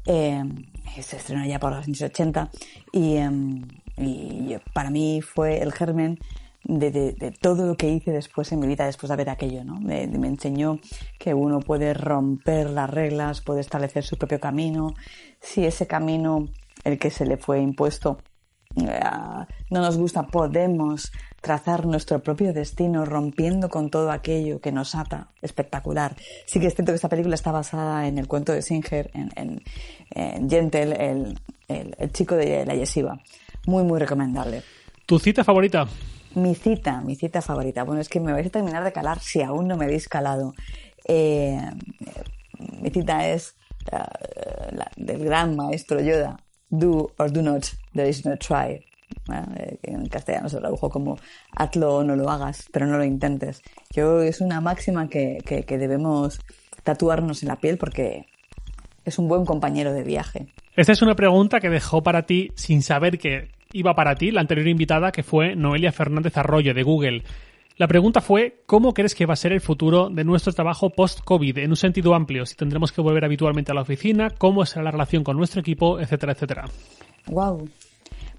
[0.05, 0.43] Eh,
[1.01, 2.49] se estrenó ya por los años 80
[2.91, 3.65] y, em,
[4.73, 6.19] para mí fue el germen
[6.65, 9.63] de, todo lo que hice después en mi vida, después de ver aquello.
[9.63, 10.79] Me, me, enseñó
[11.19, 14.93] que uno puede romper las reglas, puede establecer su propio camino.
[15.41, 16.49] Si ese camino,
[16.83, 18.17] el que se le fue impuesto,
[18.75, 25.27] no nos gusta, podemos trazar nuestro propio destino rompiendo con todo aquello que nos ata.
[25.41, 26.15] Espectacular.
[26.45, 29.61] Sí que es cierto que esta película está basada en el cuento de Singer, en,
[30.11, 33.19] en, Gentle, el, el, chico de la yesiva.
[33.67, 34.63] Muy, muy recomendable.
[35.05, 35.87] ¿Tu cita favorita?
[36.35, 37.83] Mi cita, mi cita favorita.
[37.83, 40.55] Bueno, es que me vais a terminar de calar si aún no me habéis calado.
[41.05, 41.59] Eh,
[42.81, 43.55] mi cita es
[43.91, 46.37] uh, la, del gran maestro Yoda.
[46.73, 48.83] Do or do not, there is no try.
[49.31, 51.19] Eh, en castellano se tradujo como
[51.55, 53.61] hazlo o no lo hagas, pero no lo intentes.
[53.91, 56.39] Yo es una máxima que, que, que debemos
[56.81, 58.25] tatuarnos en la piel porque
[59.05, 60.47] es un buen compañero de viaje.
[60.75, 64.41] Esta es una pregunta que dejó para ti sin saber que iba para ti la
[64.41, 67.23] anterior invitada que fue Noelia Fernández Arroyo de Google.
[67.75, 71.57] La pregunta fue, ¿cómo crees que va a ser el futuro de nuestro trabajo post-COVID
[71.57, 72.45] en un sentido amplio?
[72.45, 75.99] Si tendremos que volver habitualmente a la oficina, cómo será la relación con nuestro equipo,
[75.99, 76.65] etcétera, etcétera.
[77.25, 77.67] Wow.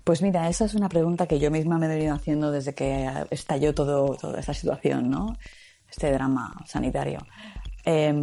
[0.05, 3.09] Pues mira, esa es una pregunta que yo misma me he venido haciendo desde que
[3.31, 5.37] estalló todo, toda esta situación, ¿no?
[5.91, 7.19] Este drama sanitario.
[7.85, 8.15] Eh,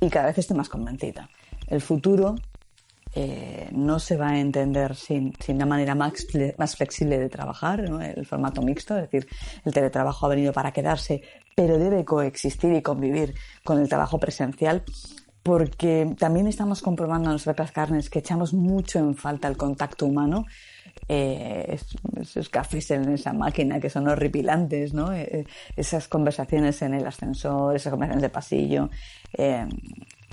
[0.00, 1.28] y cada vez estoy más convencida.
[1.68, 2.34] El futuro
[3.14, 6.12] eh, no se va a entender sin, sin una manera más,
[6.56, 8.00] más flexible de trabajar, ¿no?
[8.00, 9.28] el formato mixto, es decir,
[9.64, 11.22] el teletrabajo ha venido para quedarse,
[11.54, 14.84] pero debe coexistir y convivir con el trabajo presencial
[15.48, 20.04] porque también estamos comprobando en nuestras propias carnes que echamos mucho en falta el contacto
[20.04, 20.44] humano.
[21.08, 21.78] Eh,
[22.20, 25.10] esos cafés en esa máquina que son horripilantes, ¿no?
[25.12, 28.90] Eh, esas conversaciones en el ascensor, esas conversaciones de pasillo,
[29.32, 29.66] eh,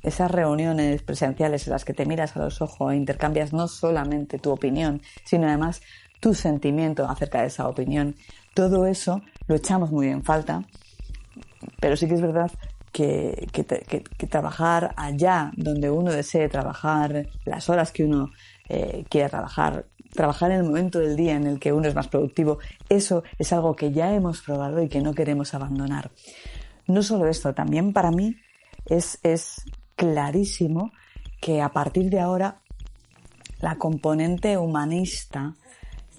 [0.06, 4.38] esas reuniones presenciales en las que te miras a los ojos e intercambias no solamente
[4.38, 5.82] tu opinión, sino además
[6.19, 8.15] tu sentimiento acerca de esa opinión.
[8.53, 10.64] Todo eso lo echamos muy en falta,
[11.80, 12.52] pero sí que es verdad
[12.91, 18.32] que, que, trabajar allá donde uno desee trabajar, las horas que uno
[18.69, 22.07] eh, quiera trabajar, trabajar en el momento del día en el que uno es más
[22.07, 26.11] productivo, eso es algo que ya hemos probado y que no queremos abandonar.
[26.88, 28.36] No solo esto, también para mí
[28.86, 29.19] es
[29.96, 30.92] clarísimo
[31.42, 32.62] que a partir de ahora
[33.60, 35.56] la componente humanista,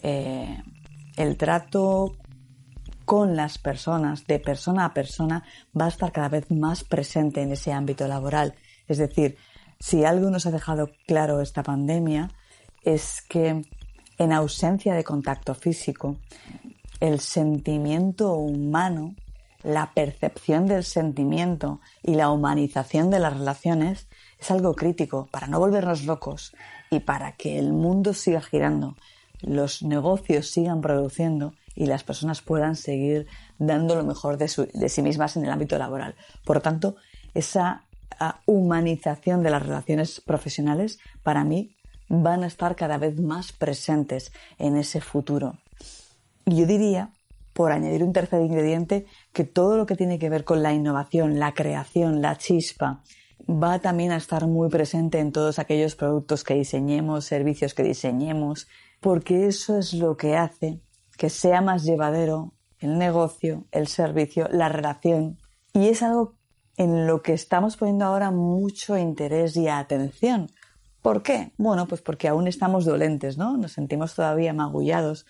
[0.03, 0.63] eh,
[1.17, 2.17] el trato
[3.05, 5.45] con las personas, de persona a persona,
[5.79, 8.55] va a estar cada vez más presente en ese ámbito laboral.
[8.89, 9.37] Es decir,
[9.79, 12.31] si algo nos ha dejado claro esta pandemia
[12.83, 13.63] es que
[14.19, 16.17] en ausencia de contacto físico,
[17.01, 19.15] el sentimiento humano
[19.67, 24.07] la percepción del sentimiento y la humanización de las relaciones
[24.39, 26.55] es algo crítico para no volvernos locos
[26.89, 28.97] y para que el mundo siga girando,
[29.41, 33.27] los negocios sigan produciendo y las personas puedan seguir
[33.59, 36.15] dando lo mejor de, sí mismas en el ámbito laboral.
[36.45, 36.95] Por tanto,
[37.35, 37.83] esa
[38.21, 41.75] ah, humanización de las relaciones profesionales para mí
[42.09, 45.59] van a estar cada vez más presentes en ese futuro.
[46.47, 47.11] Yo diría
[47.57, 49.07] por añadir un tercer ingrediente,
[49.37, 53.03] que todo lo que tiene que ver con la innovación, la creación, la chispa,
[53.47, 58.67] va también a estar muy presente en todos aquellos productos que diseñemos, servicios que diseñemos,
[58.99, 60.81] porque eso es lo que hace
[61.19, 65.39] que sea más llevadero el negocio, el servicio, la relación.
[65.75, 66.33] Y es algo
[66.79, 70.51] en lo que estamos poniendo ahora mucho interés y atención.
[71.03, 71.53] ¿Por qué?
[71.59, 73.59] Bueno, pues porque aún estamos dolentes, ¿no?
[73.59, 75.27] Nos sentimos todavía magullados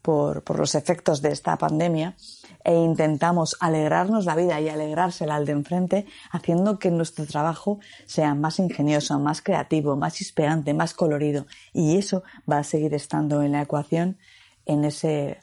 [0.00, 2.16] por, por, los efectos de esta pandemia
[2.64, 8.34] e intentamos alegrarnos la vida y alegrársela al de enfrente haciendo que nuestro trabajo sea
[8.34, 13.52] más ingenioso, más creativo, más chispeante, más colorido y eso va a seguir estando en
[13.52, 14.18] la ecuación
[14.66, 15.38] en ese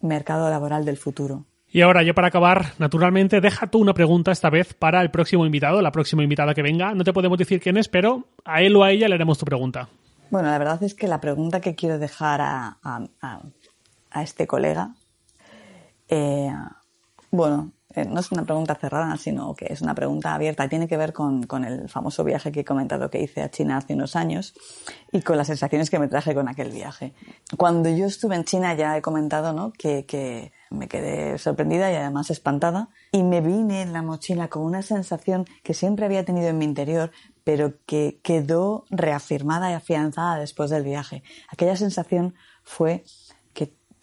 [0.00, 1.46] mercado laboral del futuro.
[1.72, 5.46] Y ahora, yo para acabar, naturalmente, deja tú una pregunta esta vez para el próximo
[5.46, 6.94] invitado, la próxima invitada que venga.
[6.94, 9.44] No te podemos decir quién es, pero a él o a ella le haremos tu
[9.44, 9.88] pregunta.
[10.30, 14.94] Bueno, la verdad es que la pregunta que quiero dejar a, a este colega,
[16.10, 16.52] eh,
[17.30, 20.68] bueno, eh, no es una pregunta cerrada, sino que es una pregunta abierta.
[20.68, 23.78] Tiene que ver con, con, el famoso viaje que he comentado que hice a China
[23.78, 24.54] hace unos años
[25.10, 27.14] y con las sensaciones que me traje con aquel viaje.
[27.56, 29.72] Cuando yo estuve en China ya he comentado ¿no?
[29.72, 34.62] que, que me quedé sorprendida y además espantada y me vine en la mochila con
[34.62, 37.10] una sensación que siempre había tenido en mi interior,
[37.42, 41.24] pero que quedó reafirmada y afianzada después del viaje.
[41.48, 43.02] Aquella sensación fue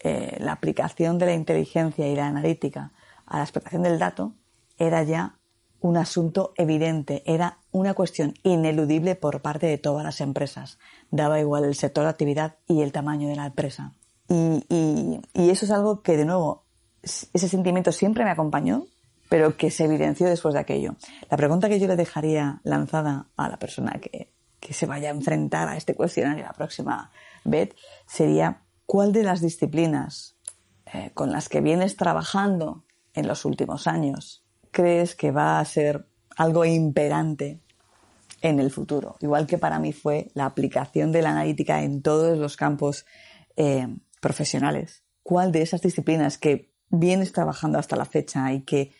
[0.00, 2.92] eh, la aplicación de la inteligencia y la analítica
[3.26, 4.34] a la explotación del dato
[4.78, 5.38] era ya
[5.80, 10.78] un asunto evidente, era una cuestión ineludible por parte de todas las empresas.
[11.10, 13.94] Daba igual el sector de actividad y el tamaño de la empresa.
[14.28, 14.64] Y,
[15.32, 16.64] y eso es algo que, de nuevo,
[17.02, 18.86] ese sentimiento siempre me acompañó,
[19.28, 20.96] pero que se evidenció después de aquello.
[21.30, 25.12] La pregunta que yo le dejaría lanzada a la persona que, que se vaya a
[25.12, 27.10] enfrentar a este cuestionario la próxima
[27.44, 27.74] vez
[28.06, 30.38] sería ¿cuál de las disciplinas
[30.86, 36.08] eh, con las que vienes trabajando en los últimos años crees que va a ser
[36.38, 37.60] algo imperante
[38.40, 39.16] en el futuro?
[39.20, 43.04] Igual que para mí fue la aplicación de la analítica en todos los campos
[43.56, 43.86] eh,
[44.22, 45.04] profesionales.
[45.22, 48.92] cuál de esas disciplinas que vienes trabajando hasta la fecha y que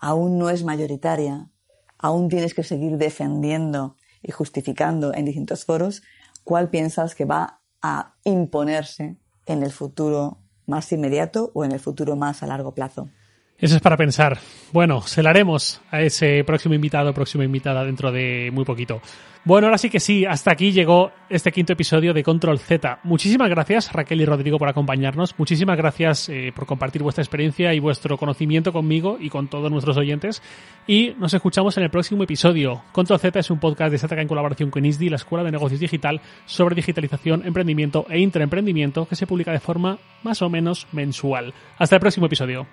[0.00, 1.52] aún no es mayoritaria,
[1.98, 6.02] aún tienes que seguir defendiendo y justificando en distintos foros,
[6.42, 12.16] cuál piensas que va a imponerse en el futuro más inmediato o en el futuro
[12.16, 13.08] más a largo plazo.
[13.58, 14.38] Eso es para pensar.
[14.72, 19.00] Bueno, se la haremos a ese próximo invitado, próxima invitada dentro de muy poquito.
[19.46, 22.98] Bueno, ahora sí que sí, hasta aquí llegó este quinto episodio de Control Z.
[23.04, 25.38] Muchísimas gracias Raquel y Rodrigo por acompañarnos.
[25.38, 29.96] Muchísimas gracias eh, por compartir vuestra experiencia y vuestro conocimiento conmigo y con todos nuestros
[29.96, 30.42] oyentes.
[30.86, 32.82] Y nos escuchamos en el próximo episodio.
[32.92, 35.80] Control Z es un podcast de Sataka en colaboración con ISDI, la Escuela de Negocios
[35.80, 41.54] Digital, sobre digitalización, emprendimiento e intraemprendimiento que se publica de forma más o menos mensual.
[41.78, 42.66] Hasta el próximo episodio.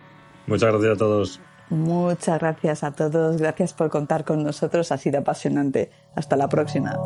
[0.47, 1.39] Muchas gracias a todos.
[1.69, 3.37] Muchas gracias a todos.
[3.37, 4.91] Gracias por contar con nosotros.
[4.91, 5.89] Ha sido apasionante.
[6.15, 6.97] Hasta la próxima.